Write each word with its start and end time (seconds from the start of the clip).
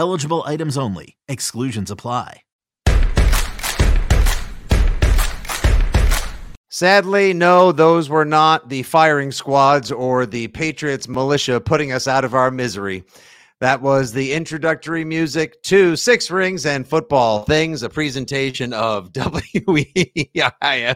Eligible 0.00 0.42
items 0.46 0.78
only. 0.78 1.18
Exclusions 1.28 1.90
apply. 1.90 2.42
Sadly, 6.70 7.34
no, 7.34 7.70
those 7.70 8.08
were 8.08 8.24
not 8.24 8.70
the 8.70 8.82
firing 8.84 9.30
squads 9.30 9.92
or 9.92 10.24
the 10.24 10.48
Patriots 10.48 11.06
militia 11.06 11.60
putting 11.60 11.92
us 11.92 12.08
out 12.08 12.24
of 12.24 12.32
our 12.32 12.50
misery. 12.50 13.04
That 13.58 13.82
was 13.82 14.10
the 14.10 14.32
introductory 14.32 15.04
music 15.04 15.62
to 15.64 15.96
Six 15.96 16.30
Rings 16.30 16.64
and 16.64 16.88
Football 16.88 17.44
Things, 17.44 17.82
a 17.82 17.90
presentation 17.90 18.72
of 18.72 19.12
WEIFM, 19.66 20.94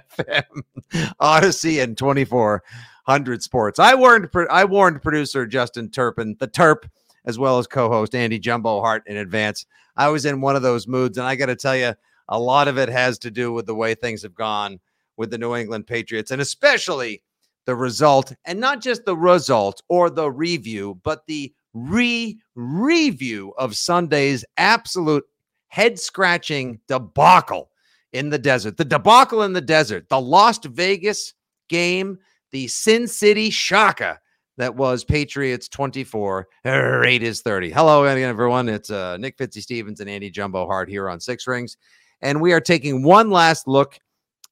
Audacy, 1.21 1.83
and 1.83 1.99
24 1.99 2.63
hundred 3.07 3.43
sports. 3.43 3.79
I 3.79 3.95
warned 3.97 4.31
I 4.49 4.65
warned 4.65 5.03
producer 5.03 5.45
Justin 5.47 5.91
Turpin, 5.91 6.37
the 6.41 6.49
Terp, 6.49 6.85
as 7.25 7.39
well 7.39 7.59
as 7.59 7.67
co-host 7.67 8.15
Andy 8.15 8.39
Jumbo 8.39 8.81
Hart 8.81 9.03
in 9.07 9.17
advance. 9.17 9.67
I 9.97 10.09
was 10.09 10.25
in 10.25 10.41
one 10.41 10.57
of 10.57 10.63
those 10.63 10.89
moods, 10.89 11.19
and 11.19 11.27
I 11.27 11.37
got 11.37 11.47
to 11.47 11.57
tell 11.57 11.77
you, 11.77 11.95
a 12.29 12.39
lot 12.39 12.69
of 12.69 12.79
it 12.79 12.89
has 12.89 13.19
to 13.21 13.31
do 13.31 13.53
with 13.53 13.67
the 13.67 13.75
way 13.75 13.95
things 13.95 14.23
have 14.23 14.35
gone 14.35 14.81
with 15.17 15.31
the 15.31 15.39
New 15.39 15.55
England 15.55 15.87
Patriots, 15.87 16.31
and 16.31 16.41
especially 16.41 17.23
the 17.67 17.77
result, 17.77 18.33
and 18.45 18.59
not 18.59 18.83
just 18.83 19.05
the 19.05 19.17
result 19.17 19.83
or 19.89 20.11
the 20.11 20.31
review, 20.31 21.01
but 21.03 21.27
the 21.27 21.53
re-review 21.73 23.53
of 23.59 23.77
Sunday's 23.77 24.45
absolute 24.57 25.25
head-scratching 25.69 26.81
debacle 26.89 27.71
in 28.13 28.31
the 28.31 28.39
desert. 28.39 28.77
The 28.77 28.85
debacle 28.85 29.43
in 29.43 29.53
the 29.53 29.61
desert, 29.61 30.09
the 30.09 30.21
Las 30.21 30.59
Vegas 30.65 31.35
game 31.69 32.19
the 32.55 32.69
Sin 32.69 33.09
City 33.09 33.51
Shaka 33.51 34.21
that 34.57 34.75
was 34.75 35.05
Patriots 35.05 35.69
24, 35.69 36.49
Raiders 36.65 37.43
30. 37.43 37.71
Hello 37.71 38.05
again, 38.05 38.29
everyone. 38.29 38.69
It's 38.69 38.91
uh, 38.91 39.17
Nick 39.17 39.37
Fitzy 39.37 39.61
Stevens 39.61 40.01
and 40.01 40.09
Andy 40.09 40.31
Jumbo 40.31 40.67
Hart 40.67 40.89
here 40.89 41.09
on 41.09 41.21
Six 41.21 41.47
Rings. 41.47 41.77
And 42.23 42.41
we 42.41 42.53
are 42.53 42.61
taking 42.61 43.03
one 43.03 43.31
last 43.31 43.67
look 43.67 43.99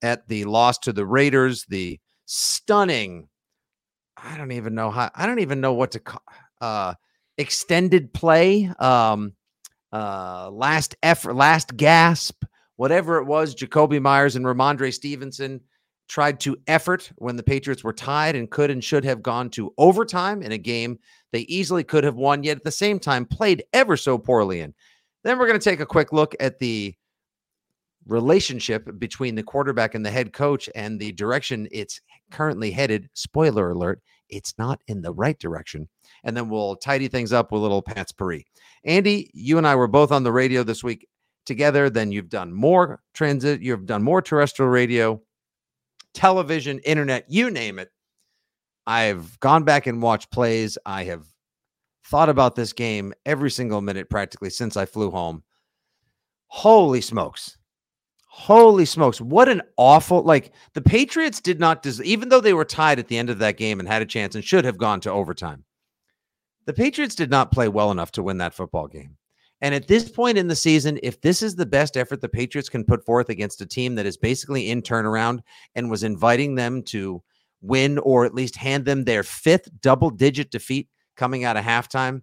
at 0.02 0.26
the 0.26 0.44
loss 0.44 0.78
to 0.78 0.92
the 0.92 1.06
Raiders, 1.06 1.64
the 1.66 2.00
stunning, 2.26 3.28
I 4.16 4.36
don't 4.36 4.52
even 4.52 4.74
know 4.74 4.90
how, 4.90 5.10
I 5.14 5.26
don't 5.26 5.38
even 5.38 5.60
know 5.60 5.74
what 5.74 5.92
to 5.92 6.00
call, 6.00 6.22
uh, 6.60 6.94
extended 7.38 8.12
play, 8.12 8.70
um, 8.78 9.34
uh, 9.92 10.50
last 10.50 10.96
effort, 11.02 11.34
last 11.34 11.76
gasp, 11.76 12.44
whatever 12.76 13.18
it 13.18 13.24
was, 13.24 13.54
Jakobi 13.54 14.00
Meyers 14.00 14.34
and 14.34 14.44
Rhamondre 14.44 14.92
Stevenson 14.92 15.60
tried 16.12 16.38
to 16.38 16.54
effort 16.66 17.10
when 17.16 17.36
the 17.36 17.42
Patriots 17.42 17.82
were 17.82 17.92
tied 17.94 18.36
and 18.36 18.50
could 18.50 18.70
and 18.70 18.84
should 18.84 19.02
have 19.02 19.22
gone 19.22 19.48
to 19.48 19.72
overtime 19.78 20.42
in 20.42 20.52
a 20.52 20.58
game 20.58 20.98
they 21.32 21.40
easily 21.40 21.82
could 21.82 22.04
have 22.04 22.16
won, 22.16 22.42
yet 22.42 22.58
at 22.58 22.64
the 22.64 22.70
same 22.70 22.98
time 22.98 23.24
played 23.24 23.64
ever 23.72 23.96
so 23.96 24.18
poorly 24.18 24.60
in. 24.60 24.74
Then 25.24 25.38
we're 25.38 25.46
going 25.46 25.58
to 25.58 25.70
take 25.70 25.80
a 25.80 25.86
quick 25.86 26.12
look 26.12 26.36
at 26.38 26.58
the 26.58 26.94
relationship 28.06 28.86
between 28.98 29.36
the 29.36 29.42
quarterback 29.42 29.94
and 29.94 30.04
the 30.04 30.10
head 30.10 30.34
coach 30.34 30.68
and 30.74 31.00
the 31.00 31.12
direction 31.12 31.66
it's 31.72 32.02
currently 32.30 32.70
headed. 32.70 33.08
Spoiler 33.14 33.70
alert, 33.70 34.02
it's 34.28 34.52
not 34.58 34.82
in 34.88 35.00
the 35.00 35.14
right 35.14 35.38
direction. 35.38 35.88
And 36.24 36.36
then 36.36 36.50
we'll 36.50 36.76
tidy 36.76 37.08
things 37.08 37.32
up 37.32 37.50
with 37.50 37.60
a 37.60 37.62
little 37.62 37.80
Pat's 37.80 38.12
Paris. 38.12 38.42
Andy, 38.84 39.30
you 39.32 39.56
and 39.56 39.66
I 39.66 39.76
were 39.76 39.88
both 39.88 40.12
on 40.12 40.24
the 40.24 40.32
radio 40.32 40.62
this 40.62 40.84
week 40.84 41.08
together. 41.46 41.88
Then 41.88 42.12
you've 42.12 42.28
done 42.28 42.52
more 42.52 43.00
transit, 43.14 43.62
you've 43.62 43.86
done 43.86 44.02
more 44.02 44.20
terrestrial 44.20 44.68
radio 44.68 45.18
television, 46.14 46.78
internet, 46.80 47.26
you 47.28 47.50
name 47.50 47.78
it. 47.78 47.90
I've 48.86 49.38
gone 49.40 49.64
back 49.64 49.86
and 49.86 50.02
watched 50.02 50.30
plays. 50.30 50.76
I 50.84 51.04
have 51.04 51.24
thought 52.06 52.28
about 52.28 52.56
this 52.56 52.72
game 52.72 53.14
every 53.24 53.50
single 53.50 53.80
minute 53.80 54.10
practically 54.10 54.50
since 54.50 54.76
I 54.76 54.86
flew 54.86 55.10
home. 55.10 55.42
Holy 56.48 57.00
smokes. 57.00 57.56
Holy 58.26 58.84
smokes. 58.84 59.20
What 59.20 59.48
an 59.48 59.62
awful 59.76 60.22
like 60.22 60.52
the 60.74 60.80
Patriots 60.80 61.40
did 61.40 61.60
not 61.60 61.82
des- 61.82 62.02
even 62.02 62.28
though 62.28 62.40
they 62.40 62.54
were 62.54 62.64
tied 62.64 62.98
at 62.98 63.08
the 63.08 63.18
end 63.18 63.30
of 63.30 63.38
that 63.38 63.56
game 63.56 63.78
and 63.78 63.88
had 63.88 64.02
a 64.02 64.06
chance 64.06 64.34
and 64.34 64.42
should 64.42 64.64
have 64.64 64.78
gone 64.78 65.00
to 65.00 65.10
overtime. 65.10 65.64
The 66.64 66.72
Patriots 66.72 67.14
did 67.14 67.30
not 67.30 67.52
play 67.52 67.68
well 67.68 67.90
enough 67.90 68.12
to 68.12 68.22
win 68.22 68.38
that 68.38 68.54
football 68.54 68.88
game. 68.88 69.16
And 69.62 69.76
at 69.76 69.86
this 69.86 70.10
point 70.10 70.38
in 70.38 70.48
the 70.48 70.56
season, 70.56 70.98
if 71.04 71.20
this 71.20 71.40
is 71.40 71.54
the 71.54 71.64
best 71.64 71.96
effort 71.96 72.20
the 72.20 72.28
Patriots 72.28 72.68
can 72.68 72.84
put 72.84 73.06
forth 73.06 73.28
against 73.28 73.60
a 73.60 73.66
team 73.66 73.94
that 73.94 74.06
is 74.06 74.16
basically 74.16 74.70
in 74.70 74.82
turnaround 74.82 75.38
and 75.76 75.88
was 75.88 76.02
inviting 76.02 76.56
them 76.56 76.82
to 76.86 77.22
win 77.60 77.98
or 77.98 78.24
at 78.24 78.34
least 78.34 78.56
hand 78.56 78.84
them 78.84 79.04
their 79.04 79.22
fifth 79.22 79.68
double 79.80 80.10
digit 80.10 80.50
defeat 80.50 80.88
coming 81.16 81.44
out 81.44 81.56
of 81.56 81.64
halftime, 81.64 82.22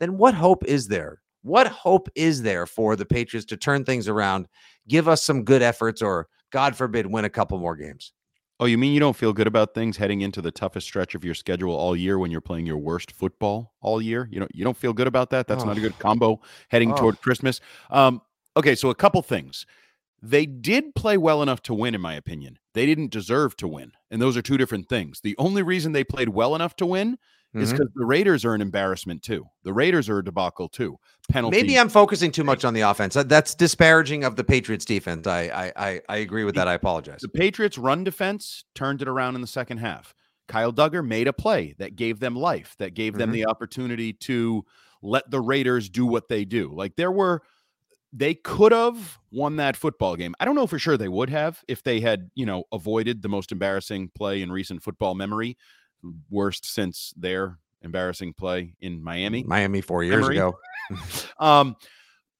then 0.00 0.18
what 0.18 0.34
hope 0.34 0.64
is 0.64 0.88
there? 0.88 1.22
What 1.42 1.68
hope 1.68 2.08
is 2.16 2.42
there 2.42 2.66
for 2.66 2.96
the 2.96 3.06
Patriots 3.06 3.46
to 3.46 3.56
turn 3.56 3.84
things 3.84 4.08
around, 4.08 4.48
give 4.88 5.06
us 5.06 5.22
some 5.22 5.44
good 5.44 5.62
efforts, 5.62 6.02
or 6.02 6.26
God 6.50 6.74
forbid, 6.74 7.06
win 7.06 7.24
a 7.24 7.30
couple 7.30 7.58
more 7.58 7.76
games? 7.76 8.12
Oh, 8.60 8.66
you 8.66 8.76
mean 8.76 8.92
you 8.92 9.00
don't 9.00 9.16
feel 9.16 9.32
good 9.32 9.46
about 9.46 9.72
things 9.72 9.96
heading 9.96 10.20
into 10.20 10.42
the 10.42 10.50
toughest 10.50 10.86
stretch 10.86 11.14
of 11.14 11.24
your 11.24 11.32
schedule 11.32 11.74
all 11.74 11.96
year 11.96 12.18
when 12.18 12.30
you're 12.30 12.42
playing 12.42 12.66
your 12.66 12.76
worst 12.76 13.10
football 13.10 13.72
all 13.80 14.02
year? 14.02 14.28
You 14.30 14.38
know, 14.38 14.48
you 14.52 14.64
don't 14.64 14.76
feel 14.76 14.92
good 14.92 15.06
about 15.06 15.30
that. 15.30 15.48
That's 15.48 15.62
oh. 15.62 15.66
not 15.66 15.78
a 15.78 15.80
good 15.80 15.98
combo 15.98 16.42
heading 16.68 16.92
oh. 16.92 16.96
toward 16.96 17.22
Christmas. 17.22 17.62
Um, 17.88 18.20
okay, 18.58 18.74
so 18.74 18.90
a 18.90 18.94
couple 18.94 19.22
things. 19.22 19.64
They 20.20 20.44
did 20.44 20.94
play 20.94 21.16
well 21.16 21.42
enough 21.42 21.62
to 21.62 21.74
win, 21.74 21.94
in 21.94 22.02
my 22.02 22.12
opinion. 22.12 22.58
They 22.74 22.84
didn't 22.84 23.10
deserve 23.10 23.56
to 23.56 23.66
win, 23.66 23.92
and 24.10 24.20
those 24.20 24.36
are 24.36 24.42
two 24.42 24.58
different 24.58 24.90
things. 24.90 25.22
The 25.22 25.34
only 25.38 25.62
reason 25.62 25.92
they 25.92 26.04
played 26.04 26.28
well 26.28 26.54
enough 26.54 26.76
to 26.76 26.86
win 26.86 27.16
mm-hmm. 27.54 27.62
is 27.62 27.72
because 27.72 27.88
the 27.94 28.04
Raiders 28.04 28.44
are 28.44 28.54
an 28.54 28.60
embarrassment 28.60 29.22
too. 29.22 29.46
The 29.64 29.72
Raiders 29.72 30.08
are 30.08 30.18
a 30.18 30.24
debacle 30.24 30.68
too. 30.68 30.98
Penalty. 31.30 31.56
Maybe 31.56 31.78
I'm 31.78 31.88
focusing 31.88 32.32
too 32.32 32.44
much 32.44 32.64
on 32.64 32.74
the 32.74 32.82
offense. 32.82 33.14
That's 33.14 33.54
disparaging 33.54 34.24
of 34.24 34.36
the 34.36 34.44
Patriots 34.44 34.84
defense. 34.84 35.26
I 35.26 35.42
I 35.42 35.72
I, 35.76 36.00
I 36.08 36.16
agree 36.18 36.44
with 36.44 36.54
that. 36.56 36.68
I 36.68 36.74
apologize. 36.74 37.20
The 37.20 37.28
Patriots 37.28 37.78
run 37.78 38.04
defense 38.04 38.64
turned 38.74 39.02
it 39.02 39.08
around 39.08 39.34
in 39.34 39.40
the 39.40 39.46
second 39.46 39.78
half. 39.78 40.14
Kyle 40.48 40.72
Dugger 40.72 41.06
made 41.06 41.28
a 41.28 41.32
play 41.32 41.74
that 41.78 41.94
gave 41.94 42.18
them 42.18 42.34
life, 42.34 42.74
that 42.78 42.94
gave 42.94 43.14
them 43.14 43.30
Mhm. 43.30 43.34
the 43.34 43.46
opportunity 43.46 44.12
to 44.12 44.64
let 45.00 45.30
the 45.30 45.40
Raiders 45.40 45.88
do 45.88 46.04
what 46.04 46.28
they 46.28 46.44
do. 46.44 46.72
Like 46.74 46.96
there 46.96 47.12
were 47.12 47.42
they 48.12 48.34
could 48.34 48.72
have 48.72 49.18
won 49.30 49.56
that 49.56 49.76
football 49.76 50.16
game. 50.16 50.34
I 50.40 50.44
don't 50.44 50.56
know 50.56 50.66
for 50.66 50.78
sure 50.78 50.96
they 50.96 51.08
would 51.08 51.30
have 51.30 51.62
if 51.68 51.82
they 51.82 52.00
had, 52.00 52.30
you 52.34 52.44
know, 52.44 52.64
avoided 52.72 53.22
the 53.22 53.28
most 53.28 53.52
embarrassing 53.52 54.10
play 54.16 54.42
in 54.42 54.50
recent 54.50 54.82
football 54.82 55.14
memory, 55.14 55.56
worst 56.30 56.64
since 56.64 57.12
their 57.16 57.58
embarrassing 57.82 58.34
play 58.34 58.74
in 58.80 59.02
Miami. 59.02 59.42
Miami 59.44 59.80
four 59.80 60.04
years 60.04 60.20
Memory. 60.20 60.36
ago. 60.36 60.58
Um, 61.38 61.76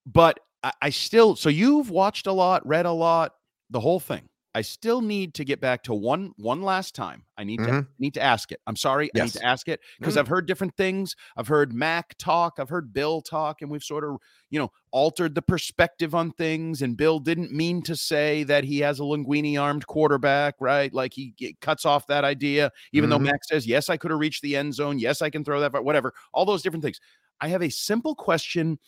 but 0.05 0.41
I, 0.62 0.73
I 0.83 0.91
still 0.91 1.37
so 1.37 1.49
you've 1.49 1.89
watched 1.89 2.27
a 2.27 2.33
lot, 2.33 2.67
read 2.67 2.85
a 2.85 2.91
lot, 2.93 3.33
the 3.71 3.79
whole 3.79 4.01
thing. 4.01 4.29
I 4.55 4.62
still 4.62 5.00
need 5.00 5.35
to 5.35 5.44
get 5.44 5.61
back 5.61 5.85
to 5.85 5.94
one 5.94 6.32
one 6.37 6.62
last 6.62 6.94
time. 6.97 7.25
I 7.37 7.44
need 7.44 7.62
to 7.64 7.73
Mhm. 7.73 7.87
need 8.00 8.14
to 8.14 8.23
ask 8.23 8.50
it. 8.50 8.61
I'm 8.67 8.75
sorry, 8.76 9.11
I 9.14 9.20
need 9.20 9.32
to 9.35 9.44
ask 9.44 9.69
it 9.69 9.81
because 10.00 10.17
Mm. 10.17 10.19
I've 10.19 10.26
heard 10.29 10.47
different 10.47 10.76
things. 10.76 11.14
I've 11.37 11.47
heard 11.47 11.73
Mac 11.73 12.17
talk, 12.19 12.55
I've 12.58 12.69
heard 12.69 12.93
Bill 12.93 13.20
talk, 13.23 13.62
and 13.62 13.70
we've 13.70 13.85
sort 13.85 14.02
of 14.05 14.17
you 14.50 14.58
know 14.58 14.70
altered 14.91 15.37
the 15.37 15.43
perspective 15.43 16.14
on 16.17 16.32
things. 16.32 16.82
And 16.82 16.97
Bill 16.97 17.20
didn't 17.20 17.52
mean 17.52 17.81
to 17.82 17.94
say 17.94 18.43
that 18.44 18.64
he 18.64 18.81
has 18.81 18.99
a 18.99 19.05
Linguini 19.05 19.61
armed 19.61 19.87
quarterback, 19.87 20.56
right? 20.61 20.93
Like 20.93 21.14
he, 21.14 21.35
cuts 21.61 21.85
off 21.85 22.06
that 22.08 22.25
idea, 22.25 22.73
even 22.93 23.08
Mhm. 23.08 23.11
though 23.11 23.20
Mac 23.20 23.44
says, 23.44 23.67
"Yes, 23.69 23.88
I 23.88 23.96
could 23.96 24.11
have 24.11 24.20
reached 24.20 24.43
the 24.43 24.56
end 24.56 24.75
zone. 24.75 24.99
Yes, 24.99 25.23
I 25.23 25.31
can 25.31 25.44
throw 25.44 25.61
that, 25.61 25.70
but 25.73 25.85
whatever." 25.85 26.12
All 26.35 26.44
those 26.44 26.62
different 26.62 26.82
things. 26.85 27.00
I 27.41 27.49
have 27.49 27.62
a 27.62 27.70
simple 27.70 28.14
question 28.17 28.79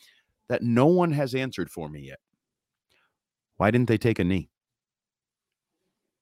that 0.48 0.62
no 0.62 0.86
one 0.86 1.12
has 1.12 1.34
answered 1.34 1.70
for 1.70 1.88
me 1.90 2.02
yet. 2.08 2.20
Why 3.58 3.70
didn't 3.70 3.88
they 3.88 3.98
take 3.98 4.18
a 4.18 4.24
knee? 4.24 4.51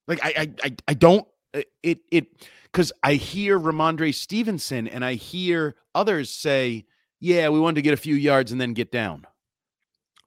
Like 0.06 0.20
I 0.22 0.28
I 0.36 0.48
I, 0.64 0.76
I 0.88 0.94
don't 0.94 1.26
uh, 1.54 1.62
it 1.82 2.00
it 2.10 2.26
because 2.64 2.92
I 3.02 3.14
hear 3.14 3.58
Rhamondre 3.58 4.14
Stevenson 4.14 4.88
and 4.88 5.04
I 5.04 5.14
hear 5.14 5.76
others 5.94 6.30
say, 6.30 6.86
"Yeah, 7.20 7.48
we 7.48 7.60
wanted 7.60 7.76
to 7.76 7.82
get 7.82 7.94
a 7.94 7.98
few 7.98 8.14
yards 8.14 8.52
and 8.52 8.60
then 8.60 8.72
get 8.72 8.92
down." 8.92 9.26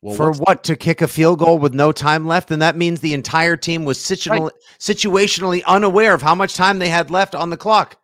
Well, 0.02 0.16
For 0.16 0.34
what? 0.34 0.66
To 0.66 0.76
kick 0.76 1.02
a 1.02 1.08
field 1.08 1.40
goal 1.40 1.58
with 1.58 1.74
no 1.74 1.94
time 1.94 2.28
left? 2.28 2.52
And 2.52 2.62
that 2.62 2.76
means 2.76 3.00
the 3.00 3.14
entire 3.14 3.56
team 3.56 3.86
was 3.86 3.98
situational, 3.98 4.52
situationally 4.78 5.64
unaware 5.66 6.14
of 6.14 6.22
how 6.22 6.36
much 6.36 6.56
time 6.56 6.80
they 6.80 6.90
had 6.90 7.10
left 7.10 7.34
on 7.36 7.50
the 7.50 7.56
clock. 7.58 7.98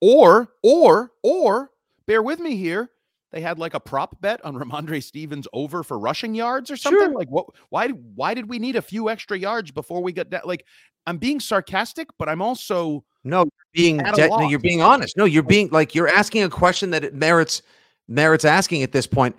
or 0.00 0.48
or 0.62 1.10
or 1.24 1.70
bear 2.06 2.22
with 2.22 2.38
me 2.38 2.54
here. 2.56 2.90
They 3.32 3.40
had 3.40 3.58
like 3.58 3.74
a 3.74 3.80
prop 3.80 4.20
bet 4.20 4.44
on 4.44 4.54
Rhamondre 4.56 5.02
Stevens 5.02 5.46
over 5.52 5.82
for 5.82 5.98
rushing 5.98 6.34
yards 6.34 6.70
or 6.70 6.76
something. 6.76 7.00
Sure. 7.00 7.14
Like 7.14 7.28
what? 7.28 7.46
Why? 7.68 7.88
Why 7.88 8.34
did 8.34 8.48
we 8.48 8.58
need 8.58 8.76
a 8.76 8.82
few 8.82 9.08
extra 9.08 9.38
yards 9.38 9.70
before 9.70 10.02
we 10.02 10.12
got 10.12 10.30
that? 10.30 10.46
Like 10.46 10.64
I'm 11.06 11.18
being 11.18 11.40
sarcastic, 11.40 12.08
but 12.18 12.28
I'm 12.28 12.42
also 12.42 13.04
No, 13.24 13.40
you're 13.40 13.50
being 13.72 13.98
de- 13.98 14.28
no, 14.28 14.48
you're 14.48 14.58
being 14.58 14.82
honest. 14.82 15.16
No, 15.16 15.24
you're 15.24 15.42
being 15.42 15.68
like 15.70 15.94
you're 15.94 16.08
asking 16.08 16.42
a 16.42 16.50
question 16.50 16.90
that 16.90 17.04
it 17.04 17.14
merits 17.14 17.62
merits 18.08 18.44
asking 18.44 18.82
at 18.82 18.92
this 18.92 19.06
point. 19.06 19.36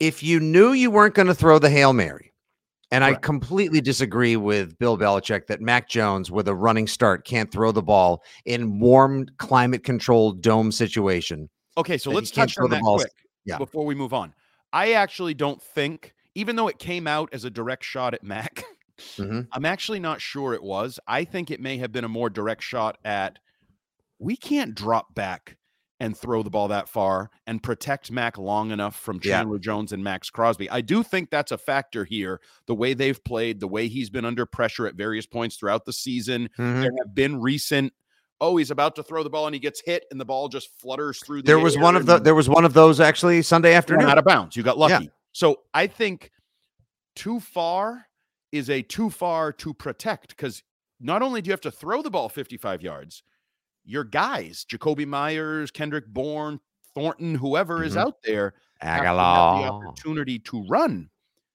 If 0.00 0.22
you 0.22 0.40
knew 0.40 0.72
you 0.72 0.90
weren't 0.90 1.14
going 1.14 1.28
to 1.28 1.34
throw 1.34 1.58
the 1.58 1.70
Hail 1.70 1.92
Mary, 1.92 2.32
and 2.90 3.02
I 3.02 3.14
completely 3.14 3.80
disagree 3.80 4.36
with 4.36 4.78
Bill 4.78 4.98
Belichick 4.98 5.46
that 5.46 5.60
Mac 5.60 5.88
Jones 5.88 6.30
with 6.30 6.46
a 6.46 6.54
running 6.54 6.86
start 6.86 7.24
can't 7.24 7.50
throw 7.50 7.72
the 7.72 7.82
ball 7.82 8.22
in 8.44 8.78
warm 8.78 9.26
climate 9.38 9.82
controlled 9.82 10.42
dome 10.42 10.70
situation. 10.70 11.48
Okay, 11.76 11.98
so 11.98 12.10
let's 12.10 12.30
touch 12.30 12.56
on 12.58 12.70
the 12.70 12.76
that 12.76 12.82
quick 12.82 13.12
Yeah. 13.44 13.58
before 13.58 13.84
we 13.84 13.94
move 13.94 14.12
on. 14.12 14.34
I 14.72 14.92
actually 14.92 15.34
don't 15.34 15.62
think, 15.62 16.14
even 16.34 16.56
though 16.56 16.68
it 16.68 16.78
came 16.78 17.06
out 17.06 17.28
as 17.32 17.44
a 17.44 17.50
direct 17.50 17.84
shot 17.84 18.14
at 18.14 18.22
Mac, 18.22 18.64
Mhm. 19.16 19.48
I'm 19.52 19.64
actually 19.64 20.00
not 20.00 20.20
sure 20.20 20.54
it 20.54 20.62
was. 20.62 21.00
I 21.06 21.24
think 21.24 21.50
it 21.50 21.60
may 21.60 21.78
have 21.78 21.90
been 21.92 22.04
a 22.04 22.08
more 22.08 22.30
direct 22.30 22.62
shot 22.62 22.98
at 23.04 23.38
we 24.20 24.36
can't 24.36 24.74
drop 24.74 25.14
back 25.14 25.56
and 26.00 26.16
throw 26.16 26.42
the 26.42 26.50
ball 26.50 26.68
that 26.68 26.88
far 26.88 27.30
and 27.46 27.62
protect 27.62 28.10
Mac 28.10 28.36
long 28.38 28.70
enough 28.70 28.96
from 28.98 29.20
Yeah. 29.22 29.38
Chandler 29.38 29.58
Jones 29.58 29.92
and 29.92 30.02
Maxx 30.02 30.30
Crosby. 30.30 30.68
I 30.70 30.80
do 30.80 31.02
think 31.02 31.30
that's 31.30 31.52
a 31.52 31.58
factor 31.58 32.04
here. 32.04 32.40
The 32.66 32.74
way 32.74 32.94
they've 32.94 33.22
played, 33.24 33.60
the 33.60 33.68
way 33.68 33.88
he's 33.88 34.10
been 34.10 34.24
under 34.24 34.46
pressure 34.46 34.86
at 34.86 34.94
various 34.96 35.26
points 35.26 35.56
throughout 35.56 35.84
the 35.84 35.92
season. 35.92 36.48
Mhm. 36.58 36.82
There 36.82 36.92
have 37.04 37.14
been 37.14 37.40
recent. 37.40 37.92
Oh, 38.40 38.56
he's 38.56 38.70
about 38.70 38.96
to 38.96 39.02
throw 39.02 39.22
the 39.22 39.30
ball 39.30 39.46
and 39.46 39.54
he 39.54 39.60
gets 39.60 39.80
hit, 39.84 40.04
and 40.10 40.20
the 40.20 40.24
ball 40.24 40.48
just 40.48 40.70
flutters 40.80 41.20
through. 41.20 41.42
The 41.42 41.46
There 41.46 41.58
was 41.58 41.78
one 41.78 41.96
of 41.96 42.06
the 42.06 42.18
there 42.18 42.34
was 42.34 42.48
one 42.48 42.64
of 42.64 42.72
those 42.74 43.00
actually 43.00 43.42
Sunday 43.42 43.74
afternoon. 43.74 44.08
out 44.08 44.18
of 44.18 44.24
bounds. 44.24 44.56
You 44.56 44.62
got 44.62 44.76
Yeah. 44.76 44.96
lucky. 44.98 45.10
So 45.32 45.62
I 45.72 45.86
think 45.86 46.30
too 47.14 47.40
far 47.40 48.06
is 48.52 48.70
a 48.70 48.82
too 48.82 49.10
far 49.10 49.52
to 49.52 49.72
protect 49.74 50.28
because 50.30 50.62
not 51.00 51.22
only 51.22 51.42
do 51.42 51.48
you 51.48 51.52
have 51.52 51.60
to 51.62 51.70
throw 51.70 52.02
the 52.02 52.10
ball 52.10 52.28
55 52.28 52.82
yards, 52.82 53.22
your 53.84 54.04
guys, 54.04 54.64
Jakobi 54.68 55.06
Meyers, 55.06 55.70
Kendrick 55.70 56.06
Bourne, 56.06 56.58
Thornton, 56.94 57.34
whoever 57.34 57.82
is 57.82 57.94
Mhm. 57.94 57.98
out 58.00 58.22
there, 58.22 58.54
have 58.80 59.04
have 59.04 59.16
the 59.16 59.20
opportunity 59.20 60.38
to 60.40 60.62
run 60.66 61.10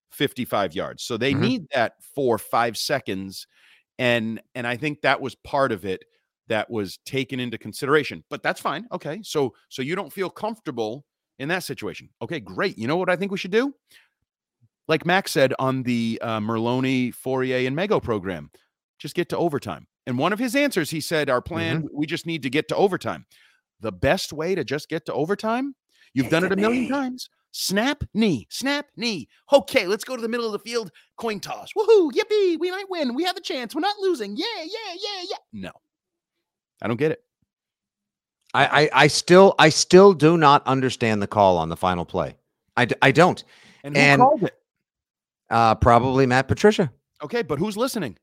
55 0.09 0.73
yards. 0.73 1.03
So 1.03 1.17
they 1.17 1.33
Mhm. 1.33 1.39
need 1.39 1.67
that 1.73 2.01
four, 2.03 2.37
five 2.37 2.77
seconds. 2.77 3.47
And 3.97 4.41
and 4.55 4.65
I 4.65 4.77
think 4.77 5.01
that 5.01 5.19
was 5.21 5.35
part 5.35 5.71
of 5.71 5.85
it 5.85 6.03
that 6.49 6.69
was 6.69 6.97
taken 7.05 7.39
into 7.39 7.57
consideration. 7.57 8.23
But 8.29 8.43
that's 8.43 8.59
fine. 8.59 8.87
Okay. 8.91 9.21
So 9.23 9.53
so 9.69 9.81
you 9.81 9.95
don't 9.95 10.11
feel 10.11 10.29
comfortable 10.29 11.05
in 11.39 11.47
that 11.47 11.63
situation. 11.63 12.09
Okay, 12.21 12.39
great. 12.39 12.77
You 12.77 12.87
know 12.87 12.97
what 12.97 13.09
I 13.09 13.15
think 13.15 13.31
we 13.31 13.37
should 13.37 13.51
do? 13.51 13.73
Like 14.87 15.05
Max 15.05 15.31
said 15.31 15.53
on 15.59 15.83
the 15.83 16.19
uh, 16.21 16.39
Merloni, 16.39 17.13
Fauria, 17.13 17.65
and 17.65 17.77
Mego 17.77 18.01
program, 18.01 18.51
just 18.97 19.15
get 19.15 19.29
to 19.29 19.37
overtime. 19.37 19.87
And 20.07 20.17
one 20.17 20.33
of 20.33 20.39
his 20.39 20.55
answers, 20.55 20.89
he 20.89 21.01
said, 21.01 21.29
Our 21.29 21.41
plan, 21.41 21.87
we 21.93 22.05
just 22.05 22.25
need 22.25 22.43
to 22.43 22.49
get 22.49 22.67
to 22.69 22.75
overtime. 22.75 23.25
The 23.79 23.91
best 23.91 24.33
way 24.33 24.55
to 24.55 24.63
just 24.63 24.89
get 24.89 25.05
to 25.05 25.13
overtime, 25.13 25.75
you've 26.13 26.25
Take 26.25 26.31
done 26.31 26.43
it 26.45 26.51
a 26.51 26.55
million 26.55 26.89
times. 26.89 27.29
Snap 27.51 28.03
knee, 28.13 28.47
snap 28.49 28.87
knee. 28.95 29.27
Okay, 29.51 29.87
let's 29.87 30.03
go 30.03 30.15
to 30.15 30.21
the 30.21 30.27
middle 30.27 30.45
of 30.45 30.51
the 30.51 30.59
field. 30.59 30.91
Coin 31.17 31.39
toss. 31.39 31.71
Woohoo! 31.77 32.11
Yippee! 32.11 32.59
We 32.59 32.69
might 32.71 32.89
win. 32.89 33.15
We 33.15 33.23
have 33.23 33.37
a 33.37 33.41
chance. 33.41 33.73
We're 33.73 33.81
not 33.81 33.97
losing. 33.99 34.35
Yeah, 34.35 34.45
yeah, 34.63 34.95
yeah, 34.95 35.25
yeah. 35.29 35.37
No, 35.53 35.71
I 36.81 36.87
don't 36.87 36.97
get 36.97 37.11
it. 37.11 37.23
I, 38.53 38.65
I 38.83 38.89
I 39.03 39.07
still 39.07 39.53
I 39.59 39.69
still 39.69 40.13
do 40.13 40.37
not 40.37 40.65
understand 40.65 41.21
the 41.21 41.27
call 41.27 41.57
on 41.57 41.69
the 41.69 41.77
final 41.77 42.05
play. 42.05 42.35
I, 42.75 42.87
I 43.01 43.11
don't. 43.11 43.43
And 43.83 43.95
who 43.95 44.01
And- 44.01 44.21
called 44.21 44.43
it? 44.43 44.55
Uh, 45.49 45.75
probably 45.75 46.25
Matt 46.27 46.47
Patricia. 46.47 46.91
Okay, 47.23 47.41
but 47.41 47.57
who's 47.59 47.75
listening? 47.75 48.17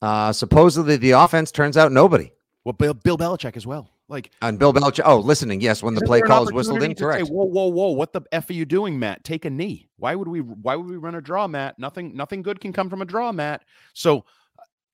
Uh, 0.00 0.32
supposedly 0.32 0.96
the 0.96 1.10
offense 1.12 1.50
turns 1.50 1.76
out 1.76 1.90
nobody. 1.92 2.30
Well, 2.64 2.72
Bill, 2.72 2.94
Bill 2.94 3.18
Belichick 3.18 3.56
as 3.56 3.66
well. 3.66 3.90
Like 4.08 4.30
And 4.42 4.58
Bill 4.58 4.72
Belichick. 4.72 5.02
Oh, 5.04 5.18
listening. 5.18 5.60
Yes, 5.60 5.82
when 5.82 5.94
the 5.94 6.00
play 6.02 6.20
call 6.20 6.44
is 6.44 6.52
whistled 6.52 6.76
opportunity 6.78 6.92
in. 6.92 7.08
to 7.08 7.12
say, 7.14 7.18
Correct. 7.24 7.30
whoa, 7.30 7.44
whoa, 7.44 7.66
whoa! 7.66 7.90
What 7.90 8.12
the 8.12 8.22
f 8.30 8.48
are 8.50 8.52
you 8.52 8.64
doing, 8.64 8.98
Matt? 8.98 9.24
Take 9.24 9.44
a 9.44 9.50
knee. 9.50 9.88
Why 9.96 10.14
would 10.14 10.28
we? 10.28 10.40
Why 10.40 10.76
would 10.76 10.86
we 10.88 10.96
run 10.96 11.16
a 11.16 11.20
draw, 11.20 11.48
Matt? 11.48 11.78
Nothing, 11.78 12.14
nothing 12.16 12.42
good 12.42 12.60
can 12.60 12.72
come 12.72 12.88
from 12.88 13.02
a 13.02 13.04
draw, 13.04 13.32
Matt. 13.32 13.64
So 13.94 14.24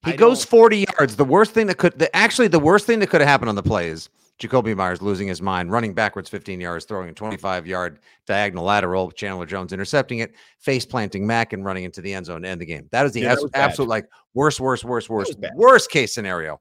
He 0.04 0.12
I 0.12 0.16
goes 0.16 0.40
don't- 0.40 0.50
40 0.50 0.86
yards. 0.98 1.16
The 1.16 1.24
worst 1.24 1.52
thing 1.52 1.66
that 1.68 1.78
could, 1.78 1.98
the, 1.98 2.14
actually, 2.14 2.48
the 2.48 2.58
worst 2.58 2.86
thing 2.86 2.98
that 3.00 3.08
could 3.08 3.20
have 3.20 3.28
happened 3.28 3.48
on 3.48 3.54
the 3.54 3.62
play 3.62 3.88
is 3.88 4.08
Jakobi 4.40 4.74
Meyers 4.74 5.00
losing 5.00 5.28
his 5.28 5.40
mind, 5.40 5.70
running 5.70 5.94
backwards 5.94 6.28
15 6.28 6.60
yards, 6.60 6.84
throwing 6.84 7.08
a 7.08 7.12
25 7.12 7.66
yard 7.66 8.00
diagonal 8.26 8.64
lateral, 8.64 9.12
Chandler 9.12 9.46
Jones 9.46 9.72
intercepting 9.72 10.18
it, 10.18 10.34
face 10.58 10.84
planting 10.84 11.24
Mac, 11.26 11.52
and 11.52 11.64
running 11.64 11.84
into 11.84 12.00
the 12.00 12.12
end 12.12 12.26
zone 12.26 12.42
to 12.42 12.48
end 12.48 12.60
the 12.60 12.66
game. 12.66 12.88
That 12.90 13.06
is 13.06 13.12
the 13.12 13.20
Yeah, 13.20 13.34
that 13.36 13.44
abs- 13.44 13.50
absolute, 13.54 13.88
like, 13.88 14.06
worst, 14.34 14.58
worst, 14.58 14.84
worst, 14.84 15.08
worst, 15.08 15.36
worst 15.54 15.90
case 15.90 16.12
scenario. 16.12 16.60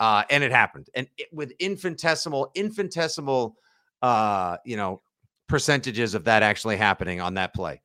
Uh, 0.00 0.24
and 0.30 0.42
it 0.42 0.50
happened. 0.50 0.88
And 0.96 1.06
it, 1.16 1.28
with 1.32 1.52
infinitesimal, 1.60 2.50
infinitesimal, 2.56 3.54
uh, 4.00 4.56
you 4.64 4.76
know, 4.76 5.00
percentages 5.48 6.14
of 6.14 6.24
that 6.24 6.42
actually 6.42 6.76
happening 6.76 7.20
on 7.20 7.34
that 7.34 7.54
play. 7.54 7.80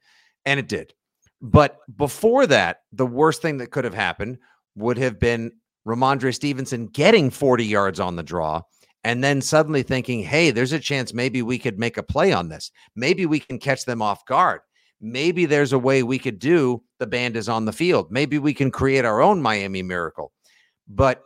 And 0.45 0.59
it 0.59 0.67
did. 0.67 0.93
But 1.41 1.77
before 1.97 2.47
that, 2.47 2.81
the 2.93 3.05
worst 3.05 3.43
thing 3.43 3.57
that 3.57 3.69
could 3.69 3.83
have 3.83 3.93
happened 3.93 4.39
would 4.77 4.97
have 4.97 5.19
been 5.19 5.51
Rhamondre 5.87 6.33
Stevenson 6.33 6.87
getting 6.87 7.29
40 7.29 7.65
yards 7.65 7.99
on 7.99 8.15
the 8.15 8.23
draw 8.23 8.61
and 9.03 9.23
then 9.23 9.41
suddenly 9.41 9.83
thinking, 9.83 10.23
hey, 10.23 10.51
there's 10.51 10.73
a 10.73 10.79
chance 10.79 11.13
maybe 11.13 11.41
we 11.41 11.57
could 11.57 11.79
make 11.79 11.97
a 11.97 12.03
play 12.03 12.33
on 12.33 12.49
this. 12.49 12.71
Maybe 12.95 13.25
we 13.25 13.39
can 13.39 13.59
catch 13.59 13.85
them 13.85 14.01
off 14.01 14.25
guard. 14.25 14.61
Maybe 14.99 15.45
there's 15.45 15.73
a 15.73 15.79
way 15.79 16.03
we 16.03 16.19
could 16.19 16.39
do 16.39 16.83
the 16.99 17.07
band 17.07 17.37
is 17.37 17.47
on 17.47 17.65
the 17.65 17.73
field. 17.73 18.11
Maybe 18.11 18.39
we 18.39 18.53
can 18.53 18.71
create 18.71 19.05
our 19.05 19.21
own 19.21 19.41
Miami 19.41 19.83
miracle. 19.83 20.31
But 20.87 21.23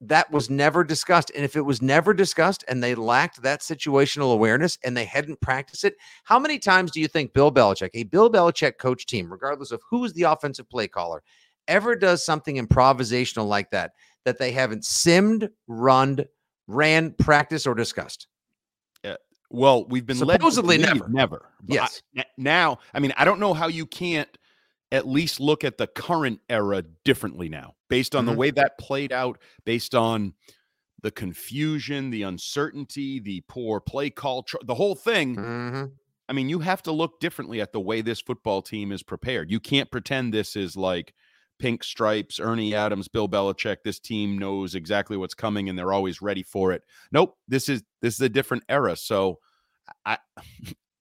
that 0.00 0.30
was 0.30 0.50
never 0.50 0.84
discussed. 0.84 1.30
And 1.34 1.44
if 1.44 1.56
it 1.56 1.62
was 1.62 1.80
never 1.80 2.12
discussed 2.12 2.64
and 2.68 2.82
they 2.82 2.94
lacked 2.94 3.42
that 3.42 3.60
situational 3.60 4.32
awareness 4.32 4.76
and 4.84 4.96
they 4.96 5.04
hadn't 5.04 5.40
practiced 5.40 5.84
it, 5.84 5.94
how 6.24 6.38
many 6.38 6.58
times 6.58 6.90
do 6.90 7.00
you 7.00 7.08
think 7.08 7.32
Bill 7.32 7.50
Belichick, 7.50 7.90
a 7.94 8.02
Bill 8.02 8.30
Belichick 8.30 8.78
coach 8.78 9.06
team, 9.06 9.30
regardless 9.30 9.70
of 9.70 9.80
who's 9.88 10.12
the 10.12 10.24
offensive 10.24 10.68
play 10.68 10.88
caller, 10.88 11.22
ever 11.68 11.96
does 11.96 12.24
something 12.24 12.56
improvisational 12.56 13.46
like 13.48 13.70
that 13.70 13.92
that 14.24 14.38
they 14.38 14.52
haven't 14.52 14.82
simmed, 14.82 15.48
run, 15.66 16.24
ran, 16.66 17.12
practiced, 17.18 17.66
or 17.66 17.74
discussed? 17.74 18.26
Yeah. 19.04 19.16
well, 19.50 19.86
we've 19.88 20.04
been 20.06 20.18
led 20.18 20.38
to 20.38 20.40
Supposedly 20.40 20.78
believe 20.78 20.94
never. 20.94 21.08
never. 21.08 21.48
But 21.62 21.78
I- 21.78 21.82
Yes. 21.82 22.02
now, 22.36 22.78
I 22.92 22.98
mean, 23.00 23.12
I 23.16 23.24
don't 23.24 23.38
know 23.40 23.54
how 23.54 23.68
you 23.68 23.86
can't 23.86 24.28
at 24.92 25.06
least 25.06 25.38
look 25.40 25.62
at 25.64 25.78
the 25.78 25.86
current 25.86 26.40
era 26.48 26.82
differently 27.04 27.48
now, 27.48 27.74
based 27.88 28.14
on 28.16 28.24
Mhm. 28.24 28.30
the 28.30 28.36
way 28.36 28.50
that 28.52 28.78
played 28.78 29.12
out, 29.12 29.40
based 29.64 29.94
on 29.94 30.34
the 31.02 31.10
confusion, 31.10 32.10
the 32.10 32.22
uncertainty, 32.22 33.20
the 33.20 33.42
poor 33.48 33.80
play 33.80 34.10
call, 34.10 34.42
tr- 34.42 34.56
the 34.64 34.74
whole 34.74 34.94
thing. 34.94 35.36
Mm-hmm. 35.36 35.84
I 36.28 36.32
mean, 36.32 36.48
you 36.48 36.58
have 36.60 36.82
to 36.84 36.92
look 36.92 37.20
differently 37.20 37.60
at 37.60 37.72
the 37.72 37.80
way 37.80 38.00
this 38.00 38.20
football 38.20 38.62
team 38.62 38.90
is 38.90 39.02
prepared. 39.04 39.50
You 39.50 39.60
can't 39.60 39.90
pretend 39.90 40.32
this 40.34 40.56
is 40.56 40.76
like 40.76 41.14
pink 41.58 41.84
stripes, 41.84 42.40
Ernie 42.40 42.74
Adams, 42.74 43.08
Bill 43.08 43.28
Belichick. 43.28 43.78
This 43.84 43.98
team 43.98 44.38
knows 44.38 44.74
exactly 44.74 45.16
what's 45.16 45.34
coming 45.34 45.68
and 45.68 45.78
they're 45.78 45.92
always 45.92 46.22
ready 46.22 46.42
for 46.42 46.72
it. 46.72 46.82
Nope, 47.12 47.36
this 47.48 47.68
is 47.68 47.82
this 48.02 48.14
is 48.14 48.20
a 48.20 48.28
different 48.28 48.64
era. 48.68 48.96
So 48.96 49.38
I 50.04 50.18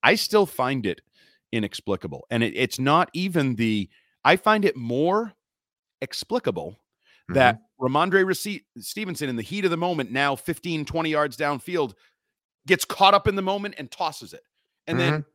I 0.03 0.15
still 0.15 0.45
find 0.45 0.85
it 0.85 1.01
inexplicable. 1.51 2.25
And 2.29 2.43
it, 2.43 2.53
it's 2.55 2.79
not 2.79 3.09
even 3.13 3.55
the 3.55 3.89
I 4.23 4.35
find 4.35 4.65
it 4.65 4.75
more 4.75 5.33
explicable 6.01 6.79
that 7.29 7.55
mm-hmm. 7.55 7.85
Rhamondre 7.85 8.23
Rece- 8.23 8.63
Stevenson 8.79 9.29
in 9.29 9.35
the 9.35 9.41
heat 9.41 9.65
of 9.65 9.71
the 9.71 9.77
moment, 9.77 10.11
now 10.11 10.35
15, 10.35 10.85
20 10.85 11.09
yards 11.09 11.37
downfield, 11.37 11.93
gets 12.67 12.85
caught 12.85 13.13
up 13.13 13.27
in 13.27 13.35
the 13.35 13.41
moment 13.41 13.75
and 13.77 13.89
tosses 13.89 14.33
it. 14.33 14.43
And 14.87 14.99
then 14.99 15.13
mm-hmm. 15.13 15.29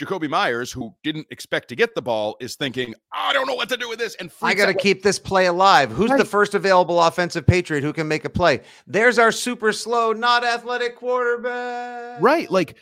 Jakobi 0.00 0.28
Meyers, 0.28 0.72
who 0.72 0.94
didn't 1.02 1.26
expect 1.30 1.68
to 1.68 1.76
get 1.76 1.94
the 1.94 2.02
ball, 2.02 2.36
is 2.40 2.56
thinking, 2.56 2.94
I 3.12 3.32
don't 3.32 3.46
know 3.46 3.54
what 3.54 3.68
to 3.68 3.76
do 3.76 3.88
with 3.88 3.98
this. 3.98 4.14
And 4.16 4.30
I 4.42 4.54
got 4.54 4.66
to 4.66 4.74
keep 4.74 5.02
this 5.02 5.18
play 5.18 5.46
alive. 5.46 5.90
Who's 5.90 6.10
the 6.10 6.24
first 6.24 6.54
available 6.54 7.00
offensive 7.00 7.46
Patriot 7.46 7.82
who 7.82 7.92
can 7.92 8.08
make 8.08 8.24
a 8.24 8.30
play? 8.30 8.60
There's 8.86 9.18
our 9.18 9.32
super 9.32 9.72
slow, 9.72 10.12
not 10.12 10.44
athletic 10.44 10.96
quarterback. 10.96 12.20
right. 12.20 12.50
Like 12.50 12.76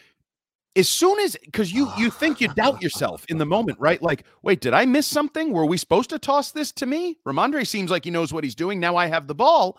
as 0.77 0.89
soon 0.89 1.19
as 1.21 1.37
because 1.45 1.73
you 1.73 1.91
you 1.97 2.11
think 2.11 2.41
you 2.41 2.49
doubt 2.55 2.83
yourself 2.83 3.25
in 3.29 3.39
the 3.39 3.47
moment, 3.47 3.79
right? 3.81 4.01
Like, 4.01 4.25
wait, 4.43 4.61
did 4.61 4.73
I 4.73 4.87
miss 4.87 5.07
something? 5.07 5.53
Were 5.53 5.67
we 5.67 5.77
supposed 5.77 6.11
to 6.11 6.19
toss 6.19 6.53
this 6.53 6.73
to 6.73 6.87
me? 6.87 7.19
Rhamondre 7.27 7.67
seems 7.67 7.91
like 7.91 8.05
he 8.05 8.11
knows 8.11 8.33
what 8.33 8.45
he's 8.45 8.55
doing. 8.55 8.81
Now 8.81 8.97
I 8.97 9.07
have 9.07 9.27
the 9.27 9.35
ball. 9.35 9.79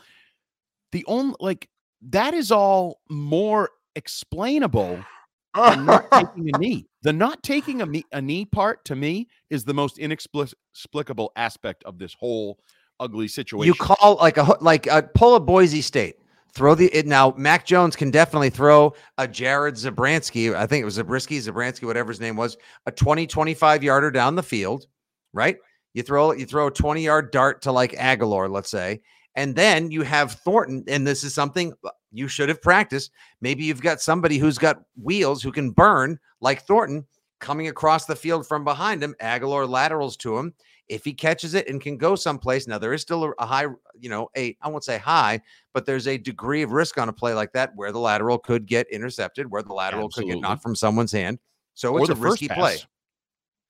The 0.92 1.06
only 1.08 1.36
like 1.40 1.70
that 2.10 2.34
is 2.34 2.52
all 2.52 3.00
more 3.10 3.70
explainable 3.96 4.96
than 4.96 5.06
not 5.56 6.10
taking 6.12 6.50
a 6.54 6.58
knee. 6.58 6.88
The 7.04 7.14
not 7.14 7.44
taking 7.44 7.82
a, 7.82 7.86
me- 7.86 8.06
a 8.12 8.22
knee 8.22 8.46
part 8.46 8.86
to 8.86 8.96
me 8.96 9.28
is 9.50 9.64
the 9.64 9.74
most 9.74 9.98
inexplicable 9.98 11.32
aspect 11.36 11.84
of 11.84 11.98
this 11.98 12.14
whole 12.14 12.60
ugly 13.00 13.28
situation. 13.28 13.74
You 13.74 13.74
call 13.74 14.16
like 14.18 14.38
a 14.38 14.58
like 14.62 14.88
a 14.88 15.04
pull 15.14 15.36
a 15.36 15.40
Boise 15.40 15.82
State. 15.82 16.16
Throw 16.54 16.76
the 16.76 16.88
it 16.88 17.08
now. 17.08 17.34
Mac 17.38 17.66
Jones 17.66 17.96
can 17.96 18.12
definitely 18.12 18.50
throw 18.50 18.94
a 19.18 19.28
Jared 19.28 19.76
Zabransky. 19.76 20.54
I 20.54 20.68
think 20.68 20.82
it 20.82 20.86
was 20.86 20.96
Zabriskie, 20.96 21.40
Zabransky, 21.40 21.86
whatever 21.86 22.12
his 22.12 22.20
name 22.20 22.36
was, 22.36 22.58
a 22.86 22.92
20, 22.92 23.26
25 23.26 23.84
yarder 23.84 24.12
down 24.12 24.36
the 24.36 24.44
field, 24.44 24.86
right? 25.32 25.56
You 25.94 26.04
throw 26.04 26.34
you 26.34 26.46
throw 26.46 26.68
a 26.68 26.72
20 26.72 27.04
yard 27.04 27.32
dart 27.32 27.62
to 27.64 27.72
like 27.72 27.94
Agholor, 27.94 28.50
let's 28.50 28.70
say, 28.70 29.02
and 29.36 29.56
then 29.56 29.92
you 29.92 30.04
have 30.04 30.34
Thornton, 30.34 30.84
and 30.88 31.08
this 31.08 31.24
is 31.24 31.34
something 31.34 31.74
you 32.12 32.28
should 32.28 32.50
have 32.50 32.62
practiced. 32.62 33.12
Maybe 33.42 33.64
you've 33.64 33.82
got 33.82 34.02
somebody 34.02 34.38
who's 34.38 34.58
got 34.58 34.82
wheels 35.02 35.42
who 35.42 35.52
can 35.52 35.72
burn 35.72 36.20
like 36.42 36.64
Thornton 36.64 37.06
coming 37.40 37.68
across 37.68 38.06
the 38.06 38.16
field 38.16 38.48
from 38.48 38.64
behind 38.64 39.04
him. 39.04 39.16
Agholor 39.22 39.68
laterals 39.68 40.18
to 40.18 40.38
him. 40.38 40.54
If 40.90 41.06
he 41.06 41.14
catches 41.14 41.54
it 41.54 41.70
and 41.70 41.82
can 41.82 41.98
go 41.98 42.16
someplace, 42.16 42.68
now 42.68 42.78
there 42.78 42.94
is 42.94 43.02
still 43.02 43.34
a, 43.40 43.46
high, 43.46 43.66
you 43.98 44.10
know, 44.10 44.30
a 44.36 44.58
I 44.62 44.68
won't 44.68 44.84
say 44.84 44.98
high, 44.98 45.42
but 45.74 45.86
there's 45.86 46.08
a 46.08 46.18
degree 46.18 46.64
of 46.64 46.72
risk 46.72 46.98
on 46.98 47.08
a 47.08 47.14
play 47.14 47.34
like 47.34 47.54
that 47.54 47.72
where 47.76 47.94
the 47.94 48.00
lateral 48.00 48.38
could 48.38 48.66
get 48.66 48.90
intercepted, 48.90 49.50
where 49.50 49.64
the 49.64 49.74
lateral 49.74 50.10
could 50.10 50.26
get 50.26 50.32
Absolutely. 50.32 50.42
knocked 50.42 50.64
from 50.64 50.76
someone's 50.76 51.14
hand. 51.14 51.40
So 51.76 51.94
Or 51.94 52.02
it's 52.02 52.10
a 52.10 52.16
risky 52.16 52.50
play. 52.50 52.78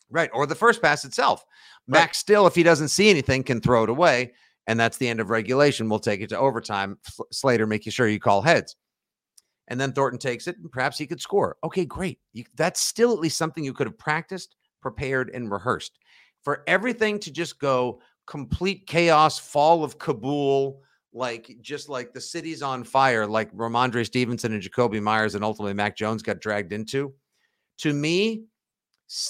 Right. 0.10 0.31
Or 0.33 0.48
the 0.48 0.55
first 0.55 0.81
pass 0.81 1.05
itself. 1.05 1.45
Right. 1.88 2.01
Max 2.01 2.17
still, 2.17 2.48
if 2.48 2.55
he 2.55 2.63
doesn't 2.63 2.89
see 2.89 3.10
anything, 3.10 3.43
can 3.43 3.62
throw 3.62 3.83
it 3.83 3.89
away. 3.89 4.33
And 4.68 4.80
that's 4.80 4.98
the 4.98 5.08
end 5.08 5.20
of 5.20 5.30
regulation. 5.30 5.89
We'll 5.89 6.00
take 6.00 6.22
it 6.22 6.30
to 6.30 6.38
overtime. 6.38 6.98
Slater, 7.32 7.68
you 7.72 7.91
sure 7.91 8.08
you 8.08 8.20
call 8.20 8.41
heads. 8.41 8.75
And 9.68 9.80
then 9.80 9.94
Thornton 9.94 10.20
takes 10.20 10.48
it, 10.48 10.58
and 10.58 10.72
perhaps 10.72 10.98
he 10.98 11.08
could 11.08 11.22
score. 11.22 11.58
Okay, 11.63 11.86
great. 11.86 12.20
You, 12.34 12.44
that's 12.56 12.82
still 12.82 13.13
at 13.13 13.20
least 13.20 13.38
something 13.38 13.63
you 13.63 13.74
could 13.74 13.88
have 13.88 13.98
practiced, 13.98 14.56
prepared, 14.82 15.30
and 15.34 15.51
rehearsed. 15.51 15.98
For 16.44 16.63
everything 16.68 17.20
to 17.20 17.32
just 17.32 17.60
go 17.60 18.01
complete 18.27 18.86
chaos, 18.88 19.39
fall 19.39 19.84
of 19.84 19.98
Kabul, 19.98 20.82
like 21.13 21.58
just 21.62 21.89
like 21.89 22.13
the 22.13 22.22
city's 22.22 22.62
on 22.62 22.84
fire, 22.84 23.25
like 23.27 23.53
Rhamondre 23.53 24.06
Stevenson 24.06 24.53
and 24.53 24.62
Jakobi 24.62 25.01
Meyers 25.01 25.36
and 25.36 25.44
ultimately 25.44 25.74
Mac 25.74 25.96
Jones 25.96 26.24
got 26.24 26.39
dragged 26.39 26.74
into. 26.74 27.13
To 27.80 27.94
me, 27.94 28.46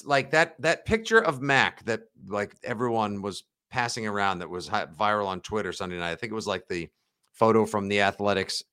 like 0.04 0.32
that 0.32 0.62
that 0.62 0.86
picture 0.86 1.20
of 1.20 1.42
Mac 1.42 1.84
that 1.86 2.02
like 2.28 2.56
everyone 2.64 3.22
was 3.22 3.44
passing 3.72 4.06
around 4.06 4.40
that 4.40 4.50
was 4.50 4.70
viral 4.70 5.28
on 5.28 5.42
Twitter 5.42 5.72
Sunday 5.72 5.98
night. 5.98 6.12
I 6.12 6.16
think 6.16 6.32
it 6.32 6.36
was 6.36 6.48
like 6.48 6.68
the 6.68 6.90
photo 7.34 7.66
from 7.66 7.88
the 7.88 8.02
Athletic's 8.02 8.64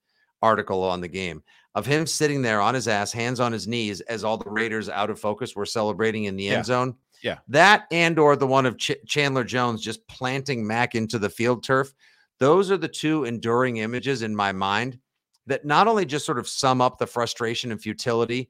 article 0.42 0.82
on 0.84 1.00
the 1.00 1.08
game 1.08 1.42
of 1.74 1.86
him 1.86 2.06
sitting 2.06 2.42
there 2.42 2.60
on 2.60 2.74
his 2.74 2.88
ass, 2.88 3.12
hands 3.12 3.40
on 3.40 3.52
his 3.52 3.66
knees, 3.68 4.00
as 4.02 4.24
all 4.24 4.36
the 4.36 4.50
Raiders 4.50 4.88
out 4.88 5.10
of 5.10 5.20
focus 5.20 5.54
were 5.54 5.66
celebrating 5.66 6.24
in 6.24 6.36
the 6.36 6.44
Yeah. 6.44 6.54
end 6.54 6.66
zone. 6.66 6.96
Yeah. 7.20 7.38
that 7.48 7.86
and 7.90 8.16
or 8.16 8.36
the 8.36 8.46
one 8.46 8.64
of 8.64 8.78
Ch- 8.78 8.92
Chandler 9.06 9.42
Jones 9.42 9.82
just 9.82 10.06
planting 10.06 10.64
Mac 10.64 10.94
into 10.94 11.18
the 11.18 11.28
field 11.28 11.64
turf. 11.64 11.92
Those 12.38 12.70
are 12.70 12.76
the 12.76 12.86
two 12.86 13.24
enduring 13.24 13.78
images 13.78 14.22
in 14.22 14.36
my 14.36 14.52
mind 14.52 15.00
that 15.46 15.64
not 15.64 15.88
only 15.88 16.04
just 16.04 16.24
sort 16.24 16.38
of 16.38 16.46
sum 16.48 16.80
up 16.80 16.96
the 16.98 17.08
frustration 17.08 17.72
and 17.72 17.82
futility 17.82 18.48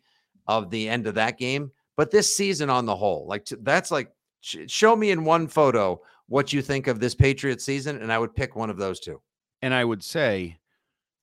of 0.48 0.68
the 0.68 0.86
end 0.86 1.06
of 1.06 1.14
that 1.14 1.38
game, 1.38 1.70
but 1.96 2.10
this 2.10 2.36
season 2.36 2.68
on 2.68 2.84
the 2.84 2.94
whole. 2.94 3.26
Like 3.26 3.46
that's 3.62 3.90
like 3.90 4.12
sh- 4.42 4.66
show 4.66 4.94
me 4.94 5.12
in 5.12 5.24
one 5.24 5.48
photo 5.48 6.02
what 6.28 6.52
you 6.52 6.62
think 6.62 6.86
of 6.86 7.00
this 7.00 7.14
Patriot 7.14 7.60
season, 7.60 8.00
and 8.00 8.12
I 8.12 8.18
would 8.18 8.34
pick 8.34 8.54
one 8.54 8.70
of 8.70 8.76
those 8.76 9.00
two. 9.00 9.20
And 9.62 9.74
I 9.74 9.84
would 9.84 10.04
say, 10.04 10.58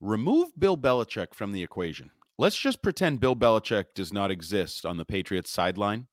remove 0.02 0.50
Bill 0.60 0.78
Belichick 0.78 1.34
from 1.34 1.52
the 1.52 1.64
equation. 1.64 2.12
Let's 2.38 2.58
just 2.58 2.82
pretend 2.82 3.20
Bill 3.22 3.36
Belichick 3.36 3.86
does 3.96 4.12
not 4.12 4.30
exist 4.32 4.86
on 4.86 4.98
the 4.98 5.06
Patriots 5.06 5.50
sideline. 5.50 6.08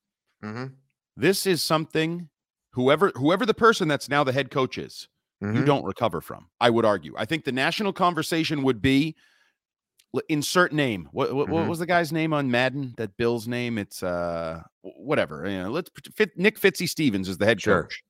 Mm-hmm. 0.44 0.75
This 1.16 1.46
is 1.46 1.62
something 1.62 2.28
whoever 2.72 3.11
whoever 3.16 3.44
the 3.44 3.54
person 3.54 3.88
that's 3.88 4.08
now 4.08 4.22
the 4.25 4.32
head 4.32 4.50
coach 4.50 4.78
is, 4.78 5.08
Mm-hmm. 5.42 5.56
you 5.56 5.64
don't 5.64 5.84
recover 5.84 6.20
from. 6.20 6.49
I 6.61 6.70
would 6.70 6.84
argue. 6.84 7.14
I 7.18 7.25
think 7.25 7.44
the 7.44 7.50
national 7.50 7.92
conversation 7.92 8.62
would 8.62 8.80
be 8.80 9.16
insert 10.28 10.72
name. 10.72 11.08
What 11.11 11.34
what, 11.34 11.49
what 11.49 11.64
Mhm. 11.64 11.68
was 11.68 11.78
the 11.80 11.87
guy's 11.87 12.12
name 12.12 12.32
on 12.32 12.50
Madden? 12.50 12.94
That 12.99 13.16
Bill's 13.16 13.49
name? 13.49 13.76
It's 13.78 14.02
uh 14.04 14.62
whatever. 14.82 15.49
You 15.49 15.64
know, 15.64 15.70
let's 15.70 15.90
Nick 16.37 16.61
Fitzy 16.61 16.88
Stevens 16.88 17.28
is 17.28 17.38
the 17.38 17.46
head 17.46 17.61
Sure. 17.61 17.82
coach. 17.84 18.02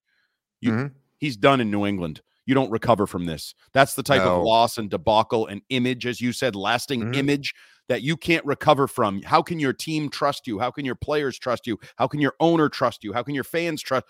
You, 0.62 0.72
Mhm. 0.72 0.92
He's 1.18 1.36
done 1.36 1.60
in 1.60 1.70
New 1.70 1.84
England. 1.84 2.22
You 2.46 2.54
don't 2.54 2.70
recover 2.70 3.06
from 3.06 3.26
this. 3.26 3.54
That's 3.72 3.94
the 3.94 4.02
type 4.02 4.22
No. 4.24 4.38
of 4.38 4.44
loss 4.44 4.78
and 4.78 4.90
debacle 4.90 5.46
and 5.46 5.62
image, 5.68 6.06
as 6.06 6.20
you 6.20 6.32
said, 6.32 6.56
lasting 6.56 7.02
Mhm. 7.02 7.16
image 7.16 7.54
that 7.88 8.02
you 8.02 8.16
can't 8.16 8.44
recover 8.44 8.88
from. 8.88 9.22
How 9.22 9.42
can 9.42 9.60
your 9.60 9.72
team 9.72 10.08
trust 10.08 10.46
you? 10.46 10.58
How 10.58 10.70
can 10.70 10.84
your 10.84 10.94
players 10.94 11.38
trust 11.38 11.66
you? 11.66 11.78
How 11.96 12.08
can 12.08 12.20
your 12.20 12.34
owner 12.40 12.68
trust 12.68 13.04
you? 13.04 13.12
How 13.12 13.22
can 13.22 13.34
your 13.34 13.44
fans 13.44 13.82
trust? 13.82 14.06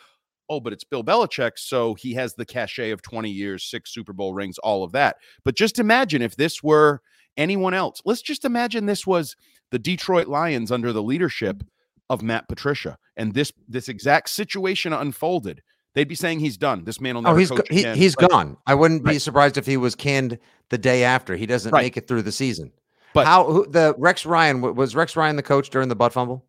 Oh, 0.48 0.60
but 0.60 0.72
it's 0.72 0.84
Bill 0.84 1.04
Belichick, 1.04 1.52
so 1.56 1.94
he 1.94 2.14
has 2.14 2.34
the 2.34 2.44
cachet 2.46 2.90
of 2.90 3.02
20 3.02 3.30
years, 3.30 3.64
six 3.64 3.92
Super 3.92 4.12
Bowl 4.12 4.32
rings, 4.34 4.58
all 4.58 4.82
of 4.84 4.92
that. 4.92 5.16
But 5.44 5.56
just 5.56 5.78
imagine 5.78 6.22
if 6.22 6.36
this 6.36 6.62
were 6.62 7.00
anyone 7.36 7.74
else. 7.74 8.00
Let's 8.04 8.22
just 8.22 8.44
imagine 8.44 8.86
this 8.86 9.06
was 9.06 9.36
the 9.70 9.78
Detroit 9.78 10.28
Lions 10.28 10.70
under 10.70 10.92
the 10.92 11.02
leadership 11.02 11.62
of 12.10 12.22
Matt 12.22 12.48
Patricia, 12.48 12.98
and 13.16 13.32
this 13.34 13.52
this 13.68 13.88
exact 13.88 14.28
situation 14.30 14.92
unfolded. 14.92 15.62
They'd 15.94 16.08
be 16.08 16.14
saying 16.14 16.40
he's 16.40 16.56
done. 16.56 16.84
This 16.84 17.00
man 17.00 17.14
will 17.16 17.22
never 17.22 17.34
Oh, 17.34 17.38
he's 17.38 17.50
go- 17.50 17.56
coach 17.56 17.66
he, 17.70 17.80
again. 17.80 17.96
he's 17.96 18.16
Like, 18.16 18.30
gone. 18.30 18.56
I 18.66 18.74
wouldn't 18.74 19.04
be 19.04 19.18
surprised 19.18 19.58
if 19.58 19.66
he 19.66 19.76
was 19.76 19.94
canned 19.94 20.38
the 20.70 20.78
day 20.78 21.04
after. 21.04 21.36
He 21.36 21.44
doesn't 21.46 21.70
Right. 21.72 21.82
make 21.82 21.96
it 21.98 22.08
through 22.08 22.22
the 22.22 22.32
season. 22.32 22.72
But- 23.14 23.26
how 23.26 23.44
who, 23.44 23.66
the 23.66 23.94
Rex 23.98 24.24
Ryan 24.24 24.60
was 24.62 24.94
Rex 24.94 25.16
Ryan 25.16 25.36
the 25.36 25.42
coach 25.42 25.68
during 25.68 25.88
the 25.88 25.94
butt 25.94 26.12
fumble? 26.14 26.46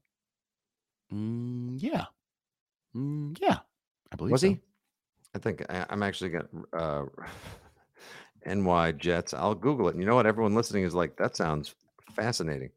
Mm, 1.13 1.75
yeah, 1.81 2.05
Mm, 2.95 3.37
yeah, 3.41 3.57
I 4.11 4.15
believe 4.15 4.31
Was 4.31 4.41
so. 4.41 4.49
he? 4.49 4.59
I 5.35 5.39
think 5.39 5.63
I, 5.69 5.85
I'm 5.89 6.03
actually 6.03 6.29
got 6.29 6.45
uh, 6.71 7.05
NY 8.45 8.93
Jets. 8.93 9.33
I'll 9.33 9.55
Google 9.55 9.87
it. 9.87 9.91
And 9.95 9.99
you 10.01 10.07
know 10.07 10.15
what? 10.15 10.25
Everyone 10.25 10.53
listening 10.55 10.83
is 10.83 10.93
like, 10.93 11.17
that 11.17 11.35
sounds 11.35 11.73
fascinating. 12.15 12.69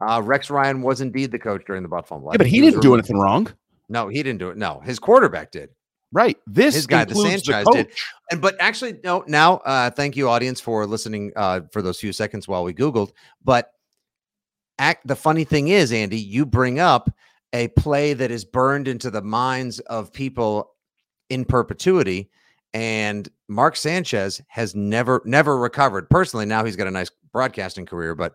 Uh, 0.00 0.20
Rex 0.24 0.50
Ryan 0.50 0.82
was 0.82 1.00
indeed 1.00 1.30
the 1.32 1.38
coach 1.38 1.62
during 1.66 1.82
the 1.82 1.88
butt 1.88 2.06
fumble. 2.06 2.28
Yeah, 2.32 2.38
but 2.38 2.44
think 2.44 2.54
he 2.54 2.60
didn't 2.60 2.80
do 2.82 2.94
anything 2.94 3.18
wrong, 3.18 3.48
No, 3.88 4.08
he 4.08 4.22
didn't 4.22 4.38
do 4.38 4.50
it. 4.50 4.56
No, 4.56 4.80
his 4.80 4.98
quarterback 4.98 5.50
did. 5.50 5.70
Right? 6.12 6.36
This 6.46 6.74
His 6.74 6.86
guy, 6.86 7.04
the 7.04 7.14
Sanchez, 7.14 7.64
coach. 7.64 7.74
did. 7.74 7.88
And 8.30 8.40
but 8.40 8.56
actually, 8.60 8.98
no. 9.04 9.24
Now, 9.26 9.58
uh, 9.58 9.90
thank 9.90 10.16
you, 10.16 10.28
audience, 10.28 10.60
for 10.60 10.86
listening 10.86 11.32
uh, 11.36 11.62
for 11.72 11.82
those 11.82 12.00
few 12.00 12.12
seconds 12.12 12.48
while 12.48 12.64
we 12.64 12.72
Googled. 12.72 13.12
But 13.44 13.72
act, 14.78 15.06
the 15.06 15.16
funny 15.16 15.44
thing 15.44 15.68
is, 15.68 15.92
Andy, 15.92 16.18
you 16.18 16.46
bring 16.46 16.78
up 16.78 17.10
a 17.52 17.68
play 17.68 18.12
that 18.14 18.30
is 18.30 18.44
burned 18.44 18.88
into 18.88 19.10
the 19.10 19.22
minds 19.22 19.80
of 19.80 20.12
people 20.12 20.72
in 21.28 21.44
perpetuity, 21.44 22.30
and 22.74 23.28
Mark 23.48 23.76
Sanchez 23.76 24.40
has 24.48 24.74
never 24.74 25.22
never 25.24 25.58
recovered. 25.58 26.08
Personally, 26.10 26.46
now 26.46 26.64
he's 26.64 26.76
got 26.76 26.86
a 26.86 26.92
nice 26.92 27.10
broadcasting 27.32 27.86
career, 27.86 28.14
but 28.14 28.34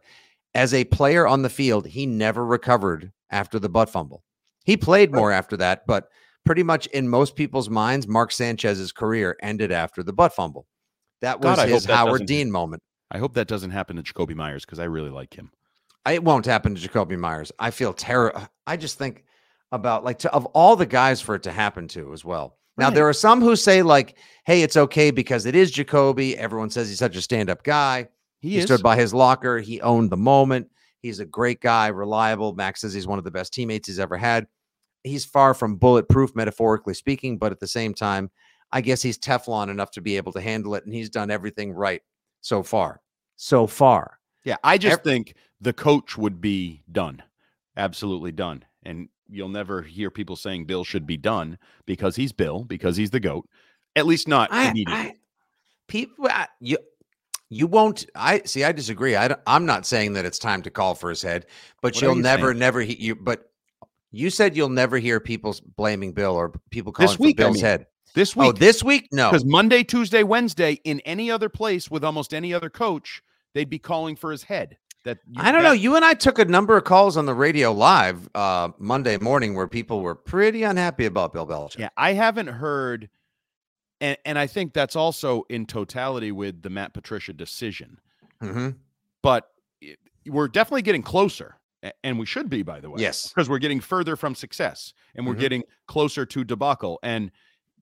as 0.53 0.73
a 0.73 0.85
player 0.85 1.27
on 1.27 1.41
the 1.41 1.49
field, 1.49 1.85
he 1.85 2.05
never 2.05 2.45
recovered 2.45 3.11
after 3.29 3.59
the 3.59 3.67
butt 3.69 3.89
fumble. 3.89 4.23
He 4.63 4.77
played 4.77 5.13
more 5.13 5.31
after 5.31 5.57
that, 5.57 5.85
but 5.85 6.09
pretty 6.45 6.63
much 6.63 6.85
in 6.87 7.07
most 7.07 7.35
people's 7.35 7.69
minds, 7.69 8.07
Mark 8.07 8.31
Sanchez's 8.31 8.91
career 8.91 9.37
ended 9.41 9.71
after 9.71 10.03
the 10.03 10.13
butt 10.13 10.33
fumble. 10.33 10.67
That 11.21 11.41
was 11.41 11.57
God, 11.57 11.69
his 11.69 11.85
that 11.85 11.95
Howard 11.95 12.25
Dean 12.25 12.51
moment. 12.51 12.83
I 13.11 13.17
hope 13.17 13.33
that 13.33 13.47
doesn't 13.47 13.71
happen 13.71 13.95
to 13.95 14.03
Jakobi 14.03 14.35
Meyers 14.35 14.65
because 14.65 14.79
I 14.79 14.85
really 14.85 15.09
like 15.09 15.33
him. 15.33 15.51
It 16.09 16.23
won't 16.23 16.45
happen 16.45 16.75
to 16.75 16.89
Jakobi 16.89 17.17
Meyers. 17.17 17.51
I 17.59 17.71
feel 17.71 17.93
terror. 17.93 18.47
I 18.67 18.77
just 18.77 18.97
think 18.97 19.25
about 19.71 20.03
like 20.03 20.19
to, 20.19 20.31
of 20.33 20.45
all 20.47 20.75
the 20.75 20.85
guys 20.85 21.21
for 21.21 21.35
it 21.35 21.43
to 21.43 21.51
happen 21.51 21.87
to 21.89 22.13
as 22.13 22.23
well. 22.23 22.57
Now 22.77 22.89
there 22.89 23.07
are 23.07 23.13
some 23.13 23.41
who 23.41 23.55
say 23.55 23.81
like, 23.81 24.17
"Hey, 24.45 24.61
it's 24.61 24.75
okay 24.75 25.09
because 25.09 25.45
it 25.45 25.55
is 25.55 25.71
Jakobi." 25.71 26.35
Everyone 26.35 26.69
says 26.69 26.89
he's 26.89 26.99
such 26.99 27.15
a 27.15 27.21
stand-up 27.21 27.63
guy. 27.63 28.09
He, 28.41 28.49
He, 28.49 28.57
is. 28.57 28.65
stood 28.65 28.83
by 28.83 28.97
his 28.97 29.13
locker. 29.13 29.59
He 29.59 29.81
owned 29.81 30.09
the 30.09 30.17
moment. 30.17 30.67
He's 30.99 31.19
a 31.19 31.25
great 31.25 31.61
guy, 31.61 31.87
reliable. 31.87 32.53
Max 32.53 32.81
says 32.81 32.93
he's 32.93 33.07
one 33.07 33.17
of 33.17 33.23
the 33.23 33.31
best 33.31 33.53
teammates 33.53 33.87
he's 33.87 33.99
ever 33.99 34.17
had. 34.17 34.45
He's 35.05 35.23
far 35.25 35.53
from 35.53 35.75
bulletproof, 35.77 36.35
metaphorically 36.35 36.93
speaking, 36.93 37.37
but 37.37 37.51
at 37.51 37.59
the 37.59 37.67
same 37.67 37.93
time, 37.93 38.29
I 38.71 38.81
guess 38.81 39.01
he's 39.01 39.17
Teflon 39.17 39.69
enough 39.69 39.91
to 39.91 40.01
be 40.01 40.17
able 40.17 40.33
to 40.33 40.41
handle 40.41 40.75
it, 40.75 40.83
and 40.85 40.93
he's 40.93 41.09
done 41.09 41.29
everything 41.31 41.71
right 41.71 42.01
so 42.41 42.63
far. 42.63 43.01
So 43.37 43.67
far, 43.67 44.19
Yeah, 44.43 44.57
I 44.63 44.77
just 44.77 44.99
Ev- 44.99 45.03
think 45.03 45.35
the 45.61 45.73
coach 45.73 46.17
would 46.17 46.41
be 46.41 46.81
done, 46.91 47.21
absolutely 47.77 48.31
done, 48.31 48.65
and 48.83 49.09
you'll 49.29 49.49
never 49.49 49.81
hear 49.81 50.09
people 50.11 50.35
saying 50.35 50.65
Bill 50.65 50.83
should 50.83 51.05
be 51.05 51.17
done 51.17 51.57
because 51.85 52.15
he's 52.15 52.31
Bill, 52.31 52.63
because 52.63 52.97
he's 52.97 53.11
the 53.11 53.19
goat. 53.19 53.47
At 53.95 54.05
least 54.05 54.27
not 54.27 54.49
I, 54.51 54.69
immediately. 54.69 54.93
I 54.95 55.13
people 55.87 56.27
I- 56.29 56.47
you 56.59 56.77
you 57.49 57.67
won't 57.67 58.07
i 58.15 58.41
see 58.43 58.63
i 58.63 58.71
disagree 58.71 59.15
I, 59.15 59.35
i'm 59.45 59.67
not 59.67 59.85
saying 59.85 60.13
that 60.13 60.25
it's 60.25 60.39
time 60.39 60.63
to 60.63 60.71
call 60.71 60.95
for 60.95 61.09
his 61.11 61.21
head 61.21 61.45
but 61.81 61.93
what 61.93 62.01
you'll 62.01 62.15
you 62.15 62.23
never 62.23 62.47
saying? 62.47 62.59
never 62.59 62.81
you 62.81 63.15
but 63.15 63.51
you 64.15 64.29
said 64.29 64.55
you'll 64.55 64.69
never 64.69 64.97
hear 64.97 65.19
people 65.19 65.55
blaming 65.75 66.13
bill 66.13 66.33
or 66.35 66.53
people 66.69 66.91
calling 66.91 67.09
This 67.11 67.19
week, 67.19 67.37
for 67.37 67.43
I 67.43 67.45
bill's 67.45 67.55
mean. 67.57 67.65
head 67.65 67.85
this 68.13 68.35
week. 68.35 68.45
oh 68.45 68.49
week, 68.51 68.59
this 68.59 68.83
week 68.83 69.07
no 69.11 69.29
because 69.29 69.45
Monday, 69.45 69.83
Tuesday, 69.83 70.23
Wednesday, 70.23 70.79
in 70.83 70.99
any 71.01 71.29
other 71.29 71.49
place 71.49 71.91
with 71.91 72.03
almost 72.03 72.33
any 72.33 72.53
other 72.53 72.69
coach, 72.69 73.21
they'd 73.53 73.69
be 73.69 73.79
calling 73.79 74.15
for 74.15 74.31
his 74.31 74.43
head. 74.43 74.77
That 75.03 75.19
you- 75.27 75.39
i 75.43 75.51
don't 75.51 75.61
know 75.61 75.71
you 75.71 75.95
and 75.95 76.03
i 76.03 76.15
took 76.15 76.39
a 76.39 76.45
number 76.45 76.75
of 76.75 76.83
calls 76.83 77.15
on 77.15 77.27
the 77.27 77.33
radio 77.35 77.71
live 77.71 78.27
uh 78.33 78.69
monday 78.79 79.19
morning 79.19 79.53
where 79.53 79.67
people 79.67 80.01
were 80.01 80.15
pretty 80.15 80.63
unhappy 80.63 81.05
about 81.05 81.31
bill 81.31 81.45
belichick 81.45 81.77
Yeah, 81.77 81.89
I 81.95 82.13
haven't 82.13 82.47
heard, 82.47 83.09
and 84.01 84.17
and 84.25 84.39
I 84.39 84.47
think 84.47 84.73
that's 84.73 84.95
also 84.95 85.43
in 85.49 85.67
totality 85.67 86.31
with 86.31 86.63
the 86.63 86.71
Matt 86.71 86.93
Patricia 86.95 87.33
decision. 87.33 87.99
hmm 88.41 88.69
But 89.21 89.47
it- 89.79 89.99
we're 90.25 90.47
definitely 90.47 90.81
getting 90.81 91.03
closer, 91.03 91.55
and 92.03 92.17
we 92.19 92.25
should 92.25 92.49
be, 92.49 92.63
by 92.63 92.79
the 92.79 92.89
way. 92.89 93.01
yes 93.01 93.27
because 93.29 93.49
we're 93.49 93.59
getting 93.59 93.79
further 93.79 94.15
from 94.15 94.33
success 94.35 94.93
and 95.15 95.25
we're 95.25 95.35
Mhm. 95.35 95.39
getting 95.39 95.63
closer 95.87 96.25
to 96.25 96.43
debacle. 96.43 96.99
And 97.03 97.31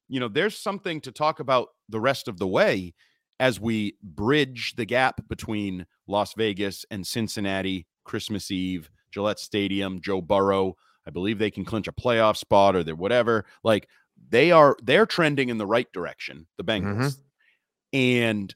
you 0.10 0.20
know, 0.20 0.28
there's 0.28 0.58
something 0.58 1.00
to 1.02 1.12
talk 1.12 1.40
about 1.40 1.70
the 1.90 2.00
rest 2.00 2.28
of 2.28 2.38
the 2.38 2.48
way 2.48 2.94
as 3.40 3.60
we 3.60 3.96
bridge 4.04 4.76
the 4.76 4.86
gap 4.86 5.28
between 5.28 5.86
Las 6.08 6.34
Vegas 6.38 6.86
and 6.92 7.06
Cincinnati, 7.08 7.88
Christmas 8.04 8.52
Eve, 8.52 8.90
Gillette 9.12 9.40
Stadium, 9.40 10.02
Joe 10.02 10.22
Burrow. 10.22 10.76
I 11.08 11.10
believe 11.10 11.40
they 11.40 11.52
can 11.52 11.66
clinch 11.66 11.88
a 11.88 11.92
playoff 11.94 12.38
spot 12.38 12.76
or 12.76 12.84
they're 12.84 12.96
whatever. 12.96 13.46
Like 13.64 13.88
they 14.30 14.52
are, 14.52 14.78
they're 14.84 15.06
trending 15.06 15.50
in 15.50 15.58
the 15.58 15.66
right 15.66 15.92
direction, 15.94 16.48
the 16.58 16.64
Bengals. 16.64 17.18
And 17.92 18.54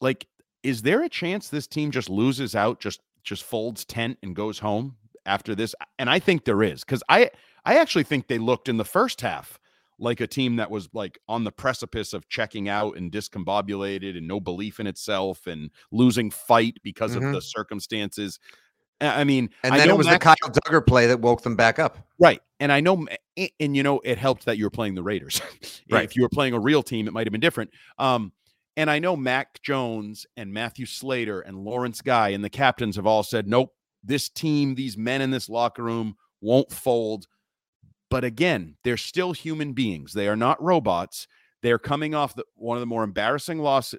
like, 0.00 0.26
is 0.62 0.82
there 0.82 1.02
a 1.02 1.08
chance 1.08 1.48
this 1.48 1.66
team 1.66 1.90
just 1.90 2.08
loses 2.10 2.54
out, 2.54 2.80
just 2.80 3.00
just 3.22 3.44
folds 3.44 3.84
tent 3.84 4.18
and 4.22 4.34
goes 4.34 4.58
home 4.58 4.96
after 5.26 5.54
this? 5.54 5.74
And 5.98 6.08
I 6.10 6.18
think 6.18 6.44
there 6.44 6.62
is 6.62 6.84
because 6.84 7.02
I 7.08 7.30
I 7.64 7.76
actually 7.78 8.04
think 8.04 8.26
they 8.28 8.38
looked 8.38 8.68
in 8.68 8.76
the 8.76 8.84
first 8.84 9.20
half 9.20 9.58
like 9.98 10.20
a 10.20 10.26
team 10.26 10.56
that 10.56 10.70
was 10.70 10.88
like 10.94 11.18
on 11.28 11.44
the 11.44 11.52
precipice 11.52 12.14
of 12.14 12.26
checking 12.30 12.68
out 12.70 12.96
and 12.96 13.12
discombobulated 13.12 14.16
and 14.16 14.26
no 14.26 14.40
belief 14.40 14.80
in 14.80 14.86
itself 14.86 15.46
and 15.46 15.70
losing 15.92 16.30
fight 16.30 16.78
because 16.82 17.14
Mhm. 17.14 17.26
of 17.26 17.34
the 17.34 17.42
circumstances. 17.42 18.38
I 19.02 19.24
mean, 19.24 19.48
and 19.62 19.74
then 19.74 19.88
it 19.88 19.96
was 19.96 20.06
Mac 20.06 20.20
the 20.20 20.24
kyle 20.24 20.50
dugger 20.50 20.86
play 20.86 21.06
that 21.06 21.20
woke 21.20 21.42
them 21.42 21.56
back 21.56 21.78
up 21.78 21.98
Right. 22.18 22.40
And 22.60 22.70
I 22.70 22.80
know, 22.80 23.06
and 23.58 23.74
you 23.76 23.82
know, 23.82 24.00
it 24.04 24.18
helped 24.18 24.44
that 24.44 24.58
you 24.58 24.64
were 24.64 24.70
playing 24.70 24.94
the 24.94 25.02
Raiders. 25.02 25.40
Right. 25.90 26.04
If 26.04 26.14
you 26.14 26.22
were 26.22 26.28
playing 26.28 26.52
a 26.54 26.60
real 26.60 26.82
team, 26.82 27.08
it 27.08 27.12
might 27.12 27.26
have 27.26 27.32
been 27.32 27.40
different. 27.40 27.70
Um, 27.98 28.32
and 28.76 28.90
I 28.90 28.98
know 28.98 29.16
Mac 29.16 29.62
Jones 29.62 30.26
and 30.36 30.52
Matthew 30.52 30.86
Slater 30.86 31.40
and 31.40 31.64
Lawrence 31.64 32.00
Guy 32.00 32.30
and 32.30 32.44
the 32.44 32.50
captains 32.50 32.96
have 32.96 33.06
all 33.06 33.22
said, 33.22 33.46
nope, 33.46 33.72
this 34.02 34.28
team, 34.28 34.74
these 34.74 34.96
men 34.96 35.20
in 35.20 35.30
this 35.30 35.48
locker 35.48 35.82
room 35.82 36.16
won't 36.40 36.72
fold. 36.72 37.26
But 38.10 38.24
again, 38.24 38.76
they're 38.82 38.96
still 38.96 39.32
human 39.32 39.72
beings. 39.72 40.12
They 40.12 40.28
are 40.28 40.36
not 40.36 40.62
robots. 40.62 41.28
They're 41.62 41.78
coming 41.78 42.14
off 42.14 42.34
the, 42.34 42.44
one 42.54 42.76
of 42.76 42.80
the 42.80 42.86
more 42.86 43.04
embarrassing 43.04 43.58
loss, 43.58 43.94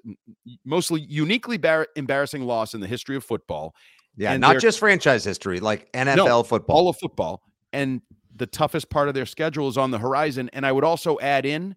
mostly 0.64 1.00
uniquely 1.00 1.58
bar- 1.58 1.88
embarrassing 1.96 2.42
loss 2.42 2.74
in 2.74 2.80
the 2.80 2.88
history 2.88 3.16
of 3.16 3.24
football 3.24 3.74
yeah 4.16 4.32
And 4.32 4.40
not 4.40 4.60
just 4.60 4.78
franchise 4.78 5.24
history 5.24 5.60
like 5.60 5.90
nfl 5.92 6.46
football 6.46 6.76
all 6.76 6.88
of 6.88 6.96
football 6.98 7.42
and 7.72 8.02
the 8.36 8.46
toughest 8.46 8.90
part 8.90 9.08
of 9.08 9.14
their 9.14 9.26
schedule 9.26 9.68
is 9.68 9.78
on 9.78 9.90
the 9.90 9.98
horizon 9.98 10.50
and 10.52 10.66
i 10.66 10.72
would 10.72 10.84
also 10.84 11.18
add 11.20 11.46
in 11.46 11.74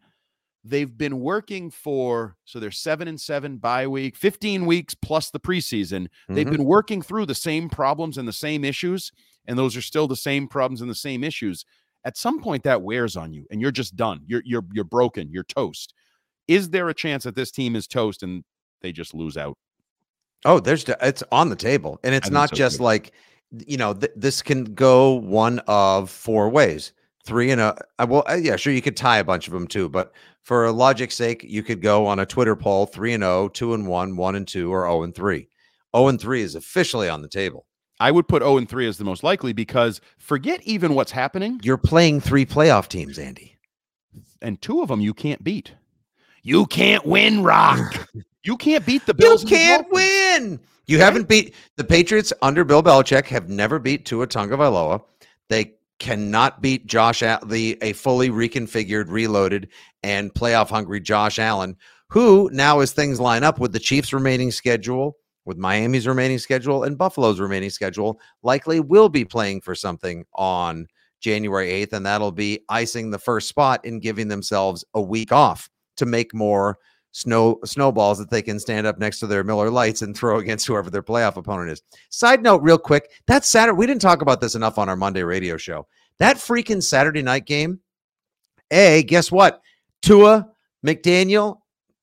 they've 0.68 0.98
been 0.98 1.20
working 1.20 1.70
for 1.70 2.36
so 2.44 2.60
they're 2.60 2.72
7 2.72 3.08
and 3.08 3.22
7 3.22 3.58
bye 3.58 3.86
week 3.86 4.16
15 4.16 4.66
weeks 4.66 4.96
plus 4.96 5.30
the 5.30 5.40
preseason 5.40 6.08
they've 6.28 6.48
Mhm. 6.48 6.52
been 6.52 6.66
working 6.66 7.02
through 7.04 7.28
the 7.28 7.36
same 7.36 7.70
problems 7.70 8.18
and 8.18 8.28
the 8.28 8.34
same 8.34 8.64
issues 8.64 9.12
and 9.48 9.60
those 9.60 9.78
are 9.78 9.82
still 9.82 10.08
the 10.08 10.16
same 10.16 10.48
problems 10.48 10.82
and 10.82 10.90
the 10.90 10.96
same 10.96 11.24
issues 11.24 11.66
at 12.04 12.18
some 12.18 12.42
point 12.42 12.64
that 12.64 12.82
wears 12.82 13.16
on 13.16 13.32
you 13.32 13.46
and 13.52 13.62
you're 13.62 13.72
just 13.72 13.96
done 13.96 14.22
you're 14.26 14.42
you're 14.44 14.66
you're 14.74 14.84
broken 14.84 15.30
you're 15.32 15.44
toast 15.44 15.94
is 16.48 16.70
there 16.72 16.90
a 16.90 16.94
chance 16.96 17.24
that 17.26 17.36
this 17.36 17.52
team 17.52 17.76
is 17.76 17.86
toast 17.88 18.24
and 18.24 18.44
they 18.82 18.92
just 18.92 19.14
lose 19.14 19.38
out 19.38 19.56
Oh, 20.48 20.60
there's 20.60 20.86
it's 21.02 21.24
on 21.32 21.50
the 21.50 21.56
table, 21.56 22.00
and 22.04 22.14
it's 22.14 22.30
not 22.30 22.50
so, 22.50 22.56
just 22.56 22.78
too. 22.78 22.84
like 22.84 23.14
you 23.66 23.78
know 23.78 23.94
th- 23.96 24.12
this 24.16 24.44
can 24.44 24.64
go 24.76 25.14
one 25.14 25.58
of 25.68 26.12
four 26.12 26.50
ways. 26.50 26.94
Three 27.26 27.52
and 27.52 27.60
a 27.60 27.76
uh, 27.98 28.06
well, 28.08 28.24
uh, 28.30 28.36
yeah, 28.36 28.56
sure, 28.56 28.72
you 28.72 28.82
could 28.82 28.98
tie 28.98 29.18
a 29.18 29.24
bunch 29.24 29.48
of 29.48 29.54
them 29.54 29.68
too, 29.68 29.90
but 29.90 30.14
for 30.44 30.72
logic's 30.72 31.16
sake, 31.16 31.44
you 31.44 31.64
could 31.64 31.82
go 31.82 32.06
on 32.06 32.20
a 32.20 32.26
Twitter 32.26 32.56
poll: 32.56 32.86
three 32.86 33.14
and 33.14 33.24
oh, 33.24 33.48
two 33.50 33.74
and 33.74 33.88
one, 33.88 34.16
one 34.16 34.36
and 34.36 34.48
two, 34.48 34.72
or 34.72 34.84
zero 34.84 35.04
and 35.04 35.16
three. 35.16 35.48
Zero 35.96 36.08
and 36.08 36.22
three 36.22 36.42
is 36.42 36.56
officially 36.56 37.10
on 37.10 37.22
the 37.22 37.28
table. 37.28 37.66
I 38.00 38.12
would 38.12 38.28
put 38.28 38.42
0 38.42 38.58
and 38.58 38.68
3 38.68 38.88
as 38.88 38.98
the 38.98 39.06
most 39.06 39.24
likely 39.24 39.54
because 39.54 40.02
forget 40.18 40.62
even 40.64 40.96
what's 40.96 41.12
happening. 41.12 41.60
You're 41.64 41.78
playing 41.78 42.22
three 42.22 42.46
playoff 42.46 42.88
teams, 42.88 43.18
Andy. 43.18 43.56
and 44.42 44.62
two 44.62 44.82
of 44.82 44.90
them 44.90 45.02
you 45.02 45.14
can't 45.14 45.44
beat. 45.44 45.74
You 46.44 46.66
can't 46.66 47.06
win, 47.06 47.42
Rock. 47.42 48.08
you 48.44 48.58
can't 48.58 48.86
beat 48.86 49.06
the 49.06 49.14
Bills. 49.14 49.44
you 49.44 49.50
can't 49.50 49.88
win. 49.92 50.60
You 50.88 51.00
haven't 51.00 51.28
beat 51.28 51.56
the 51.78 51.84
Patriots 51.84 52.32
under 52.42 52.64
Bill 52.64 52.84
Belichick. 52.84 53.26
Have 53.28 53.50
never 53.50 53.80
beat 53.80 54.06
Tua 54.06 54.28
Tagovailoa. 54.28 55.02
They 55.50 55.75
cannot 56.00 56.62
beat 56.62 56.86
Josh 56.88 57.22
the 57.46 57.78
a 57.82 57.94
fully 57.94 58.30
reconfigured, 58.30 59.10
reloaded, 59.10 59.70
and 60.04 60.34
playoff 60.34 60.70
hungry 60.70 61.00
Josh 61.00 61.40
Allen, 61.40 61.78
who 62.10 62.50
now 62.52 62.80
as 62.80 62.92
things 62.92 63.20
line 63.20 63.44
up 63.44 63.60
with 63.60 63.72
the 63.72 63.80
Chiefs' 63.80 64.14
remaining 64.14 64.52
schedule, 64.52 65.18
with 65.46 65.58
Miami's 65.58 66.08
remaining 66.08 66.40
schedule, 66.40 66.84
and 66.84 66.98
Buffalo's 66.98 67.40
remaining 67.40 67.70
schedule, 67.70 68.20
likely 68.44 68.80
will 68.80 69.10
be 69.10 69.26
playing 69.26 69.62
for 69.62 69.76
something 69.76 70.26
on 70.34 70.88
January 71.22 71.70
8th, 71.70 71.94
and 71.94 72.06
that'll 72.06 72.32
be 72.32 72.60
icing 72.70 73.12
the 73.12 73.20
first 73.20 73.48
spot 73.48 73.84
in 73.86 74.00
giving 74.00 74.28
themselves 74.28 74.84
a 74.94 75.02
week 75.02 75.32
off 75.32 75.70
to 75.98 76.06
make 76.06 76.34
more 76.34 76.78
snow 77.16 77.58
snowballs 77.64 78.18
that 78.18 78.30
they 78.30 78.42
can 78.42 78.60
stand 78.60 78.86
up 78.86 79.00
next 79.00 79.20
to 79.20 79.28
their 79.28 79.42
Miller 79.42 79.70
Lights 79.70 80.02
and 80.02 80.16
throw 80.16 80.38
against 80.38 80.68
whoever 80.68 80.90
their 80.90 81.02
playoff 81.02 81.38
opponent 81.38 81.72
is. 81.72 81.82
Side 82.10 82.44
note, 82.44 82.62
real 82.62 82.78
quick, 82.78 83.10
that 83.28 83.46
Saturday 83.46 83.78
we 83.78 83.88
didn't 83.88 84.02
talk 84.02 84.22
about 84.22 84.42
this 84.42 84.54
enough 84.54 84.78
on 84.78 84.90
our 84.90 84.98
Monday 84.98 85.24
radio 85.24 85.56
show. 85.56 85.88
That 86.20 86.36
freaking 86.36 86.84
Saturday 86.84 87.22
night 87.22 87.46
game. 87.46 87.80
A, 88.70 89.04
guess 89.04 89.32
what? 89.32 89.62
Tua, 90.02 90.50
McDaniel, 90.86 91.60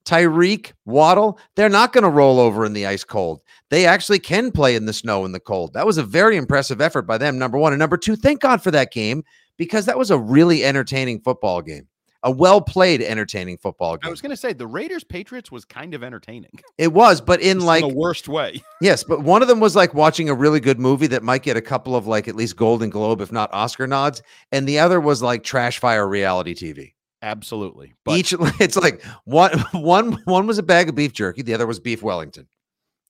Tyreek, 0.06 0.72
Waddle, 0.86 1.38
they're 1.56 1.68
not 1.68 1.92
going 1.92 2.04
to 2.04 2.10
roll 2.10 2.40
over 2.40 2.64
in 2.64 2.72
the 2.72 2.86
ice 2.86 3.04
cold. 3.04 3.42
They 3.68 3.84
actually 3.84 4.18
can 4.18 4.50
play 4.50 4.76
in 4.76 4.86
the 4.86 4.92
snow 4.94 5.26
and 5.26 5.34
the 5.34 5.40
cold. 5.40 5.74
That 5.74 5.86
was 5.86 5.98
a 5.98 6.02
very 6.02 6.38
impressive 6.38 6.80
effort 6.80 7.02
by 7.02 7.18
them, 7.18 7.38
number 7.38 7.58
one. 7.58 7.74
And 7.74 7.80
number 7.80 7.98
two, 7.98 8.16
thank 8.16 8.40
God 8.40 8.62
for 8.62 8.70
that 8.70 8.92
game 8.92 9.24
because 9.58 9.84
that 9.86 9.98
was 9.98 10.10
a 10.10 10.18
really 10.18 10.64
entertaining 10.64 11.20
football 11.20 11.60
game. 11.60 11.86
A 12.24 12.30
well 12.30 12.60
played, 12.60 13.02
entertaining 13.02 13.58
football 13.58 13.96
game. 13.96 14.08
I 14.08 14.10
was 14.10 14.20
going 14.20 14.30
to 14.30 14.36
say 14.36 14.52
the 14.52 14.66
Raiders 14.66 15.02
Patriots 15.02 15.50
was 15.50 15.64
kind 15.64 15.92
of 15.92 16.04
entertaining 16.04 16.52
It 16.78 16.92
was, 16.92 17.20
but 17.20 17.40
in 17.40 17.60
like 17.60 17.82
the 17.82 17.88
worst 17.94 18.28
way. 18.28 18.62
yes, 18.80 19.02
but 19.02 19.22
one 19.22 19.42
of 19.42 19.48
them 19.48 19.58
was 19.60 19.74
like 19.74 19.92
watching 19.92 20.28
a 20.28 20.34
really 20.34 20.60
good 20.60 20.78
movie 20.78 21.08
that 21.08 21.22
might 21.22 21.42
get 21.42 21.56
a 21.56 21.60
couple 21.60 21.96
of 21.96 22.06
like 22.06 22.28
at 22.28 22.36
least 22.36 22.56
Golden 22.56 22.90
Globe, 22.90 23.20
if 23.20 23.32
not 23.32 23.52
Oscar 23.52 23.86
nods, 23.86 24.22
and 24.52 24.68
the 24.68 24.78
other 24.78 25.00
was 25.00 25.22
like 25.22 25.42
trash 25.42 25.78
fire 25.78 26.06
reality 26.06 26.54
TV. 26.54 26.92
Absolutely. 27.22 27.94
But 28.04 28.18
Each 28.18 28.34
it's 28.60 28.76
like 28.76 29.02
one 29.24 29.58
one 29.72 30.12
one 30.24 30.46
was 30.46 30.58
a 30.58 30.62
bag 30.62 30.88
of 30.88 30.94
beef 30.94 31.12
jerky, 31.12 31.42
the 31.42 31.54
other 31.54 31.66
was 31.66 31.80
beef 31.80 32.02
Wellington. 32.02 32.46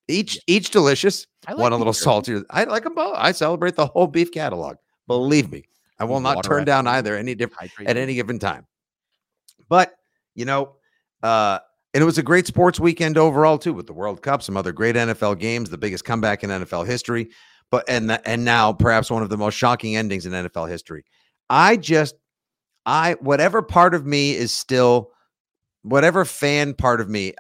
Each 0.09 0.38
each 0.46 0.70
delicious, 0.70 1.27
I 1.46 1.53
like 1.53 1.61
one 1.61 1.72
a 1.72 1.77
little 1.77 1.92
jerky. 1.92 2.05
saltier. 2.05 2.44
I 2.51 2.64
like 2.64 2.85
them 2.85 2.94
both. 2.94 3.14
I 3.16 3.33
celebrate 3.33 3.77
the 3.77 3.87
whole 3.87 4.07
beef 4.07 4.33
catalog. 4.33 4.77
Believe 5.07 5.51
me, 5.51 5.64
I 5.98 6.05
will 6.05 6.20
not 6.20 6.44
turn 6.44 6.64
down 6.64 6.87
either 6.87 7.16
any 7.16 7.35
different 7.35 7.72
at 7.87 7.96
any 7.96 8.14
given 8.14 8.38
time. 8.38 8.66
But 9.72 9.94
you 10.35 10.44
know, 10.44 10.74
uh, 11.22 11.61
And 11.94 12.02
it 12.02 12.04
was 12.04 12.18
a 12.18 12.22
great 12.22 12.46
sports 12.46 12.78
weekend 12.78 13.16
overall 13.16 13.56
too, 13.56 13.72
with 13.72 13.87
the 13.87 13.94
World 13.94 14.20
Cup, 14.20 14.42
some 14.42 14.54
other 14.54 14.70
great 14.70 14.96
NFL 14.96 15.38
games, 15.38 15.70
the 15.70 15.78
biggest 15.78 16.04
comeback 16.04 16.44
in 16.44 16.50
NFL 16.50 16.87
history, 16.87 17.30
but 17.70 17.82
and 17.88 18.11
the, 18.11 18.28
and 18.28 18.44
now 18.44 18.74
perhaps 18.74 19.11
one 19.11 19.22
of 19.22 19.30
the 19.30 19.38
most 19.38 19.54
shocking 19.54 19.96
endings 19.96 20.26
in 20.26 20.32
NFL 20.32 20.68
history. 20.68 21.06
I 21.48 21.78
just, 21.78 22.16
I 22.85 23.16
whatever 23.20 23.62
part 23.62 23.94
of 23.94 24.04
me 24.04 24.35
is 24.35 24.52
still, 24.52 25.11
whatever 25.80 26.26
fan 26.26 26.74
part 26.74 27.00
of 27.00 27.08
me 27.08 27.32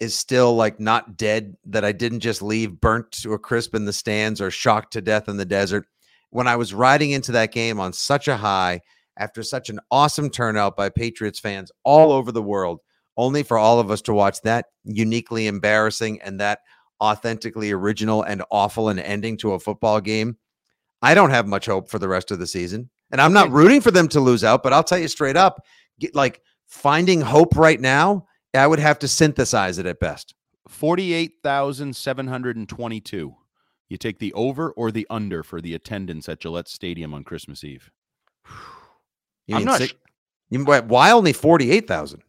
is 0.00 0.14
still 0.14 0.54
like 0.54 0.78
not 0.78 1.16
dead 1.16 1.56
that 1.64 1.82
I 1.82 1.92
didn't 1.92 2.20
just 2.20 2.42
leave 2.42 2.78
burnt 2.78 3.10
to 3.22 3.32
a 3.32 3.38
crisp 3.38 3.74
in 3.74 3.86
the 3.86 3.92
stands 3.94 4.38
or 4.38 4.50
shocked 4.50 4.92
to 4.92 5.00
death 5.00 5.30
in 5.30 5.38
the 5.38 5.46
desert. 5.46 5.86
When 6.28 6.46
I 6.46 6.56
was 6.56 6.74
riding 6.74 7.12
into 7.12 7.32
that 7.32 7.52
game 7.52 7.80
on 7.80 7.94
such 7.94 8.28
a 8.28 8.36
high 8.36 8.82
after 9.16 9.42
such 9.42 9.70
an 9.70 9.80
awesome 9.90 10.30
turnout 10.30 10.76
by 10.76 10.88
Patriots 10.88 11.40
fans 11.40 11.70
all 11.84 12.12
over 12.12 12.32
the 12.32 12.42
world 12.42 12.80
only 13.16 13.42
for 13.42 13.58
all 13.58 13.78
of 13.78 13.90
us 13.90 14.02
to 14.02 14.14
watch 14.14 14.40
that 14.42 14.66
uniquely 14.84 15.46
embarrassing 15.46 16.20
and 16.22 16.40
that 16.40 16.60
authentically 17.02 17.72
original 17.72 18.22
and 18.22 18.42
awful 18.50 18.88
an 18.88 18.98
ending 18.98 19.36
to 19.38 19.52
a 19.52 19.60
football 19.60 20.00
game. 20.00 20.36
I 21.02 21.14
don't 21.14 21.30
have 21.30 21.46
much 21.46 21.66
hope 21.66 21.90
for 21.90 21.98
the 21.98 22.08
rest 22.08 22.30
of 22.30 22.38
the 22.38 22.46
season. 22.46 22.88
And 23.10 23.20
I'm 23.20 23.34
not 23.34 23.50
rooting 23.50 23.80
for 23.80 23.90
them 23.90 24.08
to 24.08 24.20
lose 24.20 24.42
out, 24.42 24.62
but 24.62 24.72
I'll 24.72 24.82
tell 24.82 24.98
you 24.98 25.08
straight 25.08 25.36
up, 25.36 25.62
get, 26.00 26.14
like 26.14 26.40
finding 26.66 27.20
hope 27.20 27.56
right 27.56 27.80
now, 27.80 28.26
I 28.54 28.66
would 28.66 28.78
have 28.78 28.98
to 29.00 29.08
synthesize 29.08 29.78
it 29.78 29.86
at 29.86 30.00
best. 30.00 30.34
48,722. 30.68 33.36
You 33.88 33.98
take 33.98 34.18
the 34.18 34.32
over 34.32 34.72
or 34.72 34.90
the 34.90 35.06
under 35.10 35.42
for 35.42 35.60
the 35.60 35.74
attendance 35.74 36.26
at 36.28 36.40
Gillette 36.40 36.68
Stadium 36.68 37.12
on 37.12 37.22
Christmas 37.22 37.62
Eve. 37.62 37.90
You 39.46 39.56
I'm 39.56 39.64
not 39.64 39.78
six, 39.78 39.92
sh- 39.92 39.96
you, 40.50 40.64
why 40.64 41.10
only 41.10 41.32
48,000? 41.32 42.22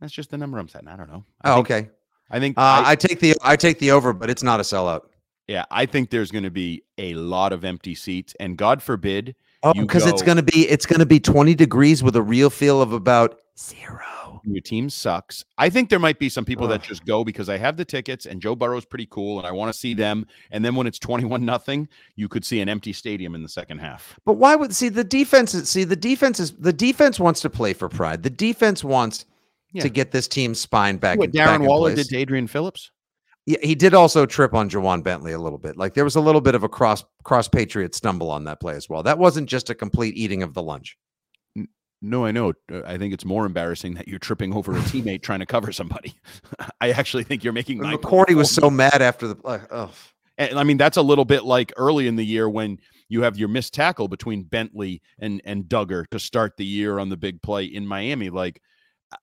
That's 0.00 0.12
just 0.12 0.30
the 0.30 0.38
number 0.38 0.58
I'm 0.58 0.68
setting. 0.68 0.88
I 0.88 0.96
don't 0.96 1.08
know. 1.10 1.24
I 1.42 1.50
Oh, 1.52 1.54
think, 1.56 1.66
okay. 1.70 1.90
I 2.30 2.38
think 2.40 2.58
Uh, 2.58 2.60
I- 2.62 2.90
I 2.90 2.94
take 2.96 3.20
the 3.20 3.34
I 3.42 3.56
take 3.56 3.78
the 3.78 3.90
over, 3.92 4.12
but 4.12 4.30
it's 4.30 4.42
not 4.42 4.60
a 4.60 4.62
sellout. 4.62 5.02
yeah, 5.46 5.64
I 5.70 5.86
think 5.86 6.10
there's 6.10 6.30
going 6.30 6.44
to 6.44 6.50
be 6.50 6.82
a 6.98 7.14
lot 7.14 7.52
of 7.52 7.64
empty 7.64 7.94
seats, 7.94 8.34
and 8.38 8.56
God 8.56 8.82
forbid, 8.82 9.34
Oh, 9.62 9.72
because 9.74 10.06
it's 10.06 10.22
gonna 10.22 10.42
be 10.44 10.68
it's 10.68 10.86
gonna 10.86 11.04
be 11.06 11.18
20 11.18 11.54
degrees 11.56 12.00
with 12.02 12.14
a 12.14 12.22
real 12.22 12.48
feel 12.48 12.80
of 12.80 12.92
about 12.92 13.40
zero. 13.58 14.27
Your 14.44 14.60
team 14.60 14.88
sucks. 14.90 15.44
I 15.58 15.70
think 15.70 15.90
there 15.90 15.98
might 15.98 16.18
be 16.18 16.28
some 16.28 16.44
people 16.44 16.66
that 16.68 16.82
just 16.82 17.04
go 17.04 17.24
because 17.24 17.48
I 17.48 17.58
have 17.58 17.76
the 17.76 17.84
tickets 17.84 18.26
and 18.26 18.40
Joe 18.40 18.54
Burrow's 18.54 18.84
pretty 18.84 19.06
cool, 19.10 19.38
and 19.38 19.46
I 19.46 19.50
want 19.52 19.72
to 19.72 19.78
see 19.78 19.94
them. 19.94 20.26
And 20.50 20.64
then 20.64 20.74
when 20.74 20.86
it's 20.86 20.98
twenty-one 20.98 21.44
nothing, 21.44 21.88
you 22.16 22.28
could 22.28 22.44
see 22.44 22.60
an 22.60 22.68
empty 22.68 22.92
stadium 22.92 23.34
in 23.34 23.42
the 23.42 23.48
second 23.48 23.78
half. 23.78 24.18
But 24.24 24.34
why 24.34 24.54
would 24.56 24.74
see 24.74 24.88
the 24.88 25.04
defense? 25.04 25.54
is- 25.54 25.68
See 25.68 25.84
the 25.84 25.96
defense 25.96 26.40
is 26.40 26.52
the 26.52 26.72
defense 26.72 27.18
wants 27.20 27.40
to 27.42 27.50
play 27.50 27.72
for 27.72 27.88
pride. 27.88 28.22
The 28.22 28.30
defense 28.30 28.82
wants 28.84 29.24
Yeah. 29.72 29.82
to 29.82 29.88
get 29.90 30.12
this 30.12 30.28
team's 30.28 30.60
spine 30.60 30.96
back. 30.96 31.18
what 31.18 31.26
in- 31.26 31.30
back 31.32 31.48
Darren 31.48 31.62
in 31.62 31.66
Waller 31.66 31.94
did 31.94 32.08
to 32.08 32.16
Adrian 32.16 32.46
Phillips. 32.46 32.90
Yeah, 33.46 33.58
he 33.62 33.74
did 33.74 33.94
also 33.94 34.26
trip 34.26 34.52
on 34.52 34.68
Ja'Whaun 34.68 35.02
Bentley 35.02 35.32
a 35.32 35.38
little 35.38 35.58
bit. 35.58 35.76
Like 35.78 35.94
there 35.94 36.04
was 36.04 36.16
a 36.16 36.20
little 36.20 36.42
bit 36.42 36.54
of 36.54 36.64
a 36.64 36.68
cross 36.68 37.02
cross 37.24 37.48
patriot 37.48 37.94
stumble 37.94 38.30
on 38.30 38.44
that 38.44 38.60
play 38.60 38.74
as 38.76 38.88
well. 38.90 39.02
That 39.02 39.18
wasn't 39.18 39.48
just 39.48 39.70
a 39.70 39.74
complete 39.74 40.16
eating 40.16 40.42
of 40.42 40.52
the 40.54 40.62
lunch. 40.62 40.96
No, 42.00 42.24
I 42.24 42.30
know. 42.30 42.52
Uh, 42.70 42.82
I 42.86 42.96
think 42.96 43.12
it's 43.12 43.24
more 43.24 43.44
embarrassing 43.44 43.94
that 43.94 44.06
you're 44.06 44.18
tripping 44.18 44.54
over 44.54 44.72
a 44.72 44.80
teammate 44.80 45.22
trying 45.22 45.40
to 45.40 45.46
cover 45.46 45.72
somebody. 45.72 46.14
I 46.80 46.90
actually 46.90 47.24
think 47.24 47.42
you're 47.42 47.52
making 47.52 47.78
my 47.78 47.96
McCourty 47.96 48.34
was 48.34 48.50
so 48.50 48.70
mad 48.70 49.02
after 49.02 49.28
the. 49.28 49.36
Oh. 49.70 49.90
And 50.36 50.58
I 50.58 50.62
mean, 50.62 50.76
that's 50.76 50.96
a 50.96 51.02
little 51.02 51.24
bit 51.24 51.44
like 51.44 51.72
early 51.76 52.06
in 52.06 52.14
the 52.14 52.24
year 52.24 52.48
when 52.48 52.78
you 53.08 53.22
have 53.22 53.36
your 53.36 53.48
missed 53.48 53.74
tackle 53.74 54.06
between 54.06 54.44
Bentley 54.44 55.02
and 55.18 55.42
and 55.44 55.64
Dugger 55.64 56.06
to 56.10 56.20
start 56.20 56.56
the 56.56 56.64
year 56.64 56.98
on 56.98 57.08
the 57.08 57.16
big 57.16 57.42
play 57.42 57.64
in 57.64 57.86
Miami. 57.86 58.30
Like, 58.30 58.62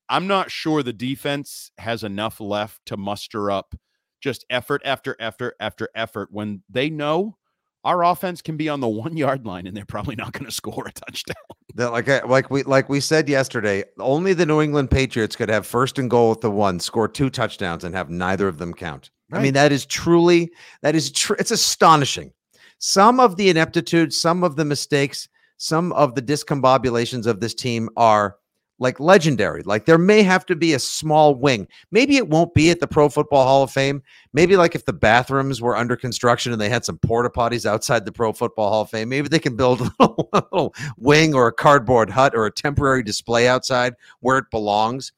I'm 0.09 0.27
not 0.27 0.51
sure 0.51 0.83
the 0.83 0.91
defense 0.91 1.71
has 1.77 2.03
enough 2.03 2.41
left 2.41 2.85
to 2.87 2.97
muster 2.97 3.49
up 3.49 3.75
just 4.21 4.45
effort 4.49 4.81
after 4.83 5.15
effort 5.19 5.55
after 5.59 5.89
effort 5.95 6.29
when 6.31 6.63
they 6.69 6.89
know 6.89 7.37
our 7.83 8.03
offense 8.03 8.41
can 8.41 8.57
be 8.57 8.67
on 8.67 8.79
the 8.79 8.87
one 8.87 9.15
yard 9.15 9.45
line 9.45 9.67
and 9.67 9.77
they're 9.77 9.85
probably 9.85 10.15
not 10.15 10.33
going 10.33 10.45
to 10.47 10.51
score 10.51 10.87
a 10.87 10.91
touchdown. 10.91 11.35
That 11.75 11.91
like 11.91 12.07
I- 12.07 12.23
like 12.23 12.49
we 12.49 12.63
like 12.63 12.87
we 12.89 12.99
said 13.01 13.27
yesterday, 13.27 13.83
only 13.99 14.33
the 14.33 14.45
New 14.45 14.61
England 14.61 14.89
Patriots 14.91 15.35
could 15.35 15.49
have 15.49 15.67
first 15.67 15.99
and 15.99 16.09
goal 16.09 16.31
at 16.31 16.41
the 16.41 16.49
one, 16.49 16.79
score 16.79 17.07
two 17.07 17.29
touchdowns, 17.29 17.83
and 17.83 17.93
have 17.93 18.09
neither 18.09 18.47
of 18.47 18.57
them 18.57 18.73
count. 18.73 19.11
I 19.31 19.41
mean, 19.41 19.53
that 19.55 19.71
is 19.71 19.85
truly 19.85 20.51
that 20.81 20.95
is 20.95 21.11
true. 21.11 21.35
It's 21.37 21.51
astonishing. 21.51 22.31
Some 22.79 23.19
of 23.19 23.35
the 23.37 23.49
ineptitude, 23.49 24.13
some 24.13 24.43
of 24.43 24.55
the 24.55 24.65
mistakes, 24.65 25.27
some 25.57 25.91
of 25.93 26.15
the 26.15 26.21
discombobulations 26.21 27.25
of 27.25 27.39
this 27.39 27.53
team 27.53 27.89
are 27.97 28.35
like 28.79 28.99
legendary. 28.99 29.61
Like 29.63 29.85
there 29.85 29.97
may 29.97 30.21
have 30.23 30.45
to 30.47 30.55
be 30.55 30.73
a 30.73 30.79
small 30.79 31.35
wing. 31.35 31.67
Maybe 31.91 32.17
it 32.17 32.27
won't 32.27 32.53
be 32.53 32.69
at 32.71 32.79
the 32.79 32.87
Pro 32.87 33.09
Football 33.09 33.45
Hall 33.45 33.63
of 33.63 33.71
Fame. 33.71 34.03
Maybe 34.33 34.57
like 34.57 34.75
if 34.75 34.85
the 34.85 34.93
bathrooms 34.93 35.61
were 35.61 35.77
under 35.77 35.95
construction 35.95 36.51
and 36.51 36.61
they 36.61 36.69
had 36.69 36.83
some 36.83 36.97
porta 36.97 37.29
potties 37.29 37.65
outside 37.65 38.05
the 38.05 38.11
Pro 38.11 38.33
Football 38.33 38.69
Hall 38.69 38.81
of 38.81 38.89
Fame, 38.89 39.09
maybe 39.09 39.27
they 39.27 39.39
can 39.39 39.55
build 39.55 39.81
a 39.81 39.91
little, 39.99 40.29
little 40.33 40.75
wing 40.97 41.33
or 41.33 41.47
a 41.47 41.53
cardboard 41.53 42.09
hut 42.09 42.33
or 42.35 42.45
a 42.45 42.51
temporary 42.51 43.03
display 43.03 43.47
outside 43.47 43.93
where 44.19 44.37
it 44.37 44.51
belongs. 44.51 45.11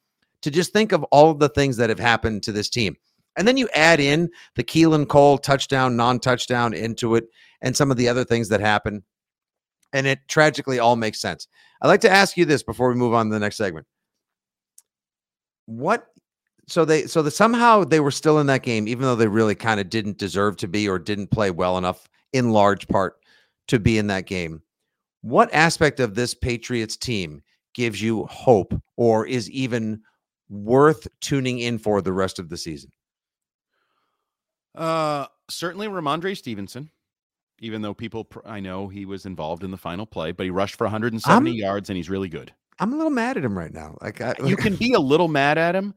To 0.43 0.51
just 0.51 0.71
think 0.71 0.91
of 0.91 1.03
all 1.05 1.31
of 1.31 1.39
the 1.39 1.49
things 1.49 1.77
that 1.77 1.89
have 1.89 1.99
happened 1.99 2.43
to 2.43 2.51
this 2.51 2.69
team. 2.69 2.95
And 3.37 3.47
then 3.47 3.57
you 3.57 3.67
add 3.73 3.99
in 3.99 4.29
the 4.55 4.63
Keelan 4.63 5.07
Cole 5.07 5.39
touchdown, 5.39 5.95
non 5.95 6.19
touchdown 6.19 6.73
into 6.73 7.15
it, 7.15 7.25
and 7.61 7.75
some 7.75 7.91
of 7.91 7.97
the 7.97 8.07
other 8.07 8.23
things 8.23 8.49
that 8.49 8.61
happen. 8.61 9.03
And 9.93 10.05
it 10.05 10.19
tragically 10.27 10.79
all 10.79 10.95
makes 10.95 11.19
sense. 11.19 11.47
I'd 11.81 11.87
like 11.87 12.01
to 12.01 12.09
ask 12.09 12.37
you 12.37 12.45
this 12.45 12.63
before 12.63 12.89
we 12.89 12.95
move 12.95 13.13
on 13.13 13.27
to 13.27 13.33
the 13.33 13.39
next 13.39 13.57
segment. 13.57 13.85
What 15.65 16.07
so 16.67 16.85
they 16.85 17.07
so 17.07 17.21
that 17.23 17.31
somehow 17.31 17.83
they 17.83 17.99
were 17.99 18.11
still 18.11 18.39
in 18.39 18.47
that 18.47 18.63
game, 18.63 18.87
even 18.87 19.03
though 19.03 19.15
they 19.15 19.27
really 19.27 19.55
kind 19.55 19.79
of 19.79 19.89
didn't 19.89 20.17
deserve 20.17 20.57
to 20.57 20.67
be 20.67 20.87
or 20.87 20.99
didn't 20.99 21.31
play 21.31 21.51
well 21.51 21.77
enough 21.77 22.07
in 22.33 22.51
large 22.51 22.87
part 22.87 23.17
to 23.67 23.79
be 23.79 23.97
in 23.97 24.07
that 24.07 24.25
game. 24.25 24.61
What 25.21 25.53
aspect 25.53 25.99
of 25.99 26.15
this 26.15 26.33
Patriots 26.33 26.97
team 26.97 27.41
gives 27.73 28.01
you 28.01 28.25
hope 28.25 28.73
or 28.95 29.25
is 29.25 29.49
even 29.51 30.01
worth 30.49 31.07
tuning 31.21 31.59
in 31.59 31.77
for 31.77 32.01
the 32.01 32.13
rest 32.13 32.39
of 32.39 32.49
the 32.49 32.57
season? 32.57 32.91
Uh, 34.75 35.25
certainly 35.49 35.87
Rhamondre 35.87 36.37
Stevenson, 36.37 36.89
even 37.59 37.81
though 37.81 37.93
people, 37.93 38.23
pr- 38.25 38.39
I 38.45 38.59
know 38.59 38.87
he 38.87 39.05
was 39.05 39.25
involved 39.25 39.63
in 39.63 39.71
the 39.71 39.77
final 39.77 40.05
play, 40.05 40.31
but 40.31 40.43
he 40.45 40.49
rushed 40.49 40.75
for 40.75 40.85
170 40.85 41.49
I'm- 41.51 41.55
yards 41.57 41.89
and 41.89 41.97
he's 41.97 42.09
really 42.09 42.29
good. 42.29 42.53
I'm 42.79 42.93
a 42.93 42.95
little 42.95 43.11
mad 43.11 43.37
at 43.37 43.43
him 43.43 43.57
right 43.57 43.73
now. 43.73 43.97
Like 44.01 44.21
I, 44.21 44.35
You 44.45 44.55
can 44.55 44.75
be 44.77 44.93
a 44.93 44.99
little 44.99 45.27
mad 45.27 45.57
at 45.57 45.75
him, 45.75 45.95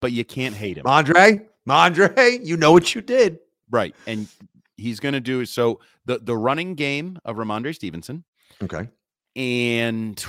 but 0.00 0.12
you 0.12 0.24
can't 0.24 0.54
hate 0.54 0.78
him. 0.78 0.86
Andre, 0.86 1.40
Andre, 1.68 2.38
you 2.42 2.56
know 2.56 2.70
what 2.72 2.94
you 2.94 3.00
did. 3.00 3.40
Right. 3.70 3.94
And 4.06 4.28
he's 4.76 5.00
going 5.00 5.14
to 5.14 5.20
do 5.20 5.44
so 5.44 5.80
the, 6.06 6.18
the 6.18 6.36
running 6.36 6.74
game 6.76 7.18
of 7.24 7.36
Rhamondre 7.36 7.74
Stevenson 7.74 8.22
Okay. 8.62 8.88
and 9.34 10.24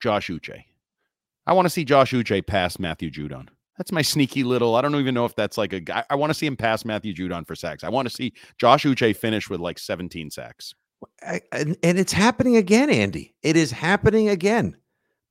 Josh 0.00 0.28
Uche. 0.28 0.64
I 1.46 1.52
want 1.52 1.66
to 1.66 1.70
see 1.70 1.84
Josh 1.84 2.12
Uche 2.12 2.44
pass 2.46 2.78
Matthew 2.78 3.10
Judon. 3.10 3.48
That's 3.76 3.90
my 3.92 4.02
sneaky 4.02 4.44
little. 4.44 4.76
I 4.76 4.82
don't 4.82 4.94
even 4.96 5.14
know 5.14 5.24
if 5.24 5.34
that's 5.34 5.58
like 5.58 5.72
a 5.72 5.80
guy. 5.80 6.04
I 6.08 6.14
want 6.14 6.30
to 6.30 6.34
see 6.34 6.46
him 6.46 6.56
pass 6.56 6.84
Matthew 6.84 7.12
Judon 7.14 7.46
for 7.46 7.54
sacks. 7.56 7.82
I 7.82 7.88
want 7.88 8.08
to 8.08 8.14
see 8.14 8.32
Josh 8.58 8.84
Uche 8.84 9.16
finish 9.16 9.50
with 9.50 9.60
like 9.60 9.78
17 9.78 10.30
sacks. 10.30 10.74
I, 11.26 11.40
and, 11.52 11.76
and 11.82 11.98
it's 11.98 12.12
happening 12.12 12.56
again, 12.56 12.88
Andy. 12.88 13.34
It 13.42 13.56
is 13.56 13.70
happening 13.72 14.28
again. 14.28 14.76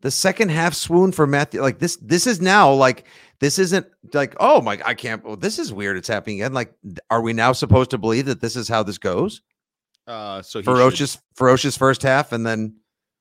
The 0.01 0.11
second 0.11 0.49
half 0.49 0.73
swoon 0.73 1.13
for 1.13 1.25
Matthew, 1.25 1.61
like 1.61 1.79
this, 1.79 1.95
this 2.01 2.27
is 2.27 2.41
now 2.41 2.73
like 2.73 3.05
this 3.39 3.57
isn't 3.57 3.87
like 4.13 4.35
oh 4.41 4.59
my, 4.61 4.77
I 4.83 4.93
can't. 4.93 5.23
Well, 5.23 5.37
this 5.37 5.57
is 5.57 5.71
weird. 5.71 5.95
It's 5.95 6.09
happening 6.09 6.41
again. 6.41 6.51
Like, 6.53 6.73
are 7.09 7.21
we 7.21 7.31
now 7.31 7.53
supposed 7.53 7.91
to 7.91 7.97
believe 7.97 8.25
that 8.25 8.41
this 8.41 8.57
is 8.57 8.67
how 8.67 8.83
this 8.83 8.97
goes? 8.97 9.41
Uh, 10.05 10.41
so 10.41 10.59
he 10.59 10.63
should- 10.63 10.71
Ferocious, 10.71 11.17
ferocious 11.35 11.77
first 11.77 12.01
half, 12.01 12.33
and 12.33 12.45
then 12.45 12.75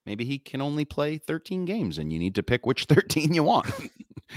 maybe 0.07 0.25
he 0.25 0.39
can 0.39 0.61
only 0.61 0.85
play 0.85 1.19
13 1.19 1.65
games 1.65 1.99
and 1.99 2.13
you 2.13 2.19
need 2.19 2.35
to 2.35 2.43
pick 2.43 2.67
which 2.67 2.85
13 2.89 3.35
you 3.35 3.43
want. 3.43 3.67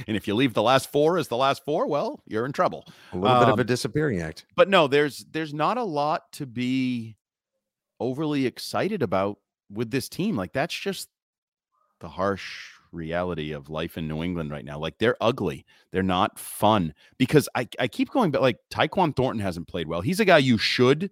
and 0.07 0.17
if 0.17 0.27
you 0.27 0.35
leave 0.35 0.53
the 0.53 0.61
last 0.61 0.91
four 0.91 1.17
as 1.17 1.27
the 1.27 1.37
last 1.37 1.63
four, 1.65 1.87
well, 1.87 2.21
you're 2.27 2.45
in 2.45 2.51
trouble. 2.51 2.85
a 3.13 3.17
little 3.17 3.39
bit 3.39 3.47
of 3.49 3.53
Um, 3.55 3.59
a 3.59 3.63
disappearing 3.63 4.21
act. 4.21 4.45
But 4.55 4.69
no, 4.69 4.87
there's 4.87 5.25
there's 5.31 5.53
not 5.53 5.77
a 5.77 5.83
lot 5.83 6.31
to 6.33 6.45
be 6.45 7.17
overly 7.99 8.45
excited 8.45 9.01
about 9.01 9.37
with 9.71 9.91
this 9.91 10.09
team. 10.09 10.35
Like 10.35 10.53
that's 10.53 10.77
just 10.77 11.09
the 12.01 12.09
harsh 12.09 12.69
reality 12.91 13.51
of 13.51 13.69
life 13.69 13.97
in 13.97 14.07
New 14.07 14.23
England 14.23 14.51
right 14.51 14.63
now. 14.65 14.77
Like 14.79 14.97
they're 14.99 15.17
ugly. 15.21 15.65
They're 15.91 16.03
not 16.03 16.37
fun 16.39 16.93
because 17.17 17.47
I, 17.55 17.67
I 17.79 17.87
keep 17.87 18.09
going, 18.11 18.31
but 18.31 18.41
like 18.41 18.57
Tyquan 18.71 19.15
Thornton 19.15 19.41
hasn't 19.41 19.67
played 19.67 19.87
well. 19.87 20.01
He's 20.01 20.19
a 20.19 20.25
guy 20.25 20.37
you 20.37 20.57
should 20.57 21.09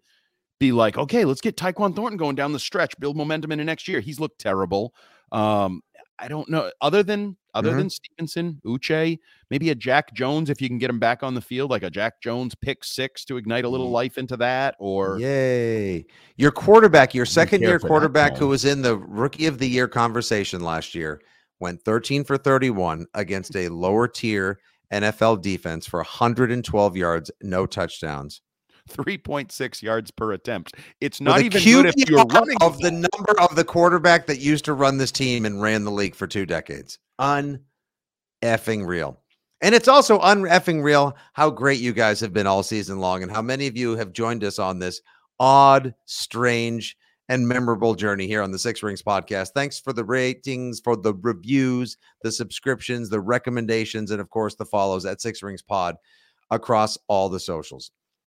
be 0.60 0.72
like, 0.72 0.98
okay, 0.98 1.26
let's 1.26 1.42
get 1.42 1.58
Tyquan 1.58 1.96
Thornton 1.96 2.18
going 2.18 2.36
down 2.36 2.54
the 2.54 2.60
stretch, 2.60 2.98
build 3.00 3.18
momentum 3.18 3.52
into 3.52 3.64
next 3.64 3.88
year. 3.88 4.00
He's 4.00 4.20
looked 4.20 4.40
terrible. 4.40 4.94
Um, 5.32 5.82
I 6.20 6.28
don't 6.28 6.48
know. 6.50 6.72
Other 6.82 7.04
than 7.04 7.38
other 7.56 7.72
Mhm. 7.72 7.78
than 7.78 7.90
Stevenson, 7.92 8.62
Uche, 8.66 9.20
maybe 9.52 9.70
a 9.70 9.76
Jack 9.76 10.14
Jones 10.16 10.50
if 10.50 10.60
you 10.60 10.68
can 10.68 10.80
get 10.80 10.90
him 10.90 10.98
back 10.98 11.22
on 11.22 11.36
the 11.36 11.42
field, 11.42 11.70
like 11.70 11.84
a 11.84 11.90
Jack 11.90 12.20
Jones 12.22 12.56
pick 12.56 12.84
six 12.84 13.24
to 13.26 13.38
ignite 13.38 13.64
a 13.64 13.70
little 13.70 13.92
life 13.92 14.18
into 14.18 14.36
that, 14.38 14.76
or 14.80 15.20
Yay. 15.20 16.06
Your 16.36 16.50
quarterback, 16.52 17.14
your 17.14 17.28
second 17.28 17.62
year 17.62 17.78
quarterback 17.78 18.38
who 18.38 18.48
was 18.48 18.66
in 18.66 18.82
the 18.82 18.98
rookie 18.98 19.46
of 19.46 19.60
the 19.60 19.68
year 19.68 19.88
conversation 19.88 20.62
last 20.62 20.96
year, 20.96 21.22
went 21.60 21.84
13 21.84 22.24
for 22.24 22.38
31 22.38 23.06
against 23.14 23.56
a 23.56 23.70
lower 23.70 24.08
tier 24.08 24.60
NFL 24.92 25.36
defense 25.38 25.86
for 25.86 26.00
112 26.00 26.98
yards, 26.98 27.30
no 27.42 27.66
touchdowns. 27.68 28.42
3.6 28.90 29.82
yards 29.82 30.12
per 30.12 30.34
attempt. 30.34 30.76
It's 31.02 31.22
not 31.22 31.40
a 31.40 31.46
even 31.46 31.64
good 31.64 31.86
if 31.86 32.10
you're 32.10 32.26
running 32.26 32.58
of 32.62 32.78
the 32.80 32.92
number 32.92 33.40
of 33.40 33.56
the 33.56 33.64
quarterback 33.64 34.28
that 34.28 34.40
used 34.40 34.66
to 34.66 34.74
run 34.74 34.98
this 34.98 35.12
team 35.12 35.46
and 35.46 35.62
ran 35.62 35.84
the 35.84 35.92
league 35.92 36.16
for 36.16 36.28
two 36.28 36.46
decades. 36.46 37.00
Un 37.20 37.60
effing 38.42 38.86
real. 38.86 39.20
And 39.62 39.74
it's 39.74 39.88
also 39.88 40.20
un 40.20 40.44
effing 40.44 40.84
real 40.84 41.16
how 41.34 41.50
great 41.50 41.80
you 41.80 41.94
guys 41.94 42.20
have 42.20 42.34
been 42.34 42.48
all 42.48 42.64
season 42.64 43.00
long 43.00 43.24
and 43.24 43.32
how 43.32 43.42
many 43.42 43.68
of 43.68 43.78
you 43.78 43.96
have 43.96 44.12
joined 44.12 44.44
us 44.44 44.60
on 44.60 44.80
this 44.80 45.02
odd, 45.40 45.94
strange, 46.06 46.98
and 47.30 47.48
memorable 47.48 47.96
journey 47.96 48.28
here 48.28 48.42
on 48.42 48.52
the 48.52 48.60
Six 48.60 48.84
Rings 48.84 49.02
podcast. 49.02 49.52
Thanks 49.54 49.80
for 49.80 49.94
the 49.94 50.04
ratings, 50.04 50.82
for 50.82 50.96
the 50.96 51.14
reviews, 51.14 51.98
the 52.22 52.32
subscriptions, 52.32 53.10
the 53.10 53.22
recommendations, 53.22 54.12
and 54.12 54.20
of 54.20 54.30
course 54.30 54.56
the 54.56 54.66
follows 54.66 55.06
at 55.06 55.22
Six 55.22 55.42
Rings 55.42 55.62
Pod 55.62 55.96
across 56.52 56.98
all 57.08 57.30
the 57.30 57.40
socials. 57.40 57.92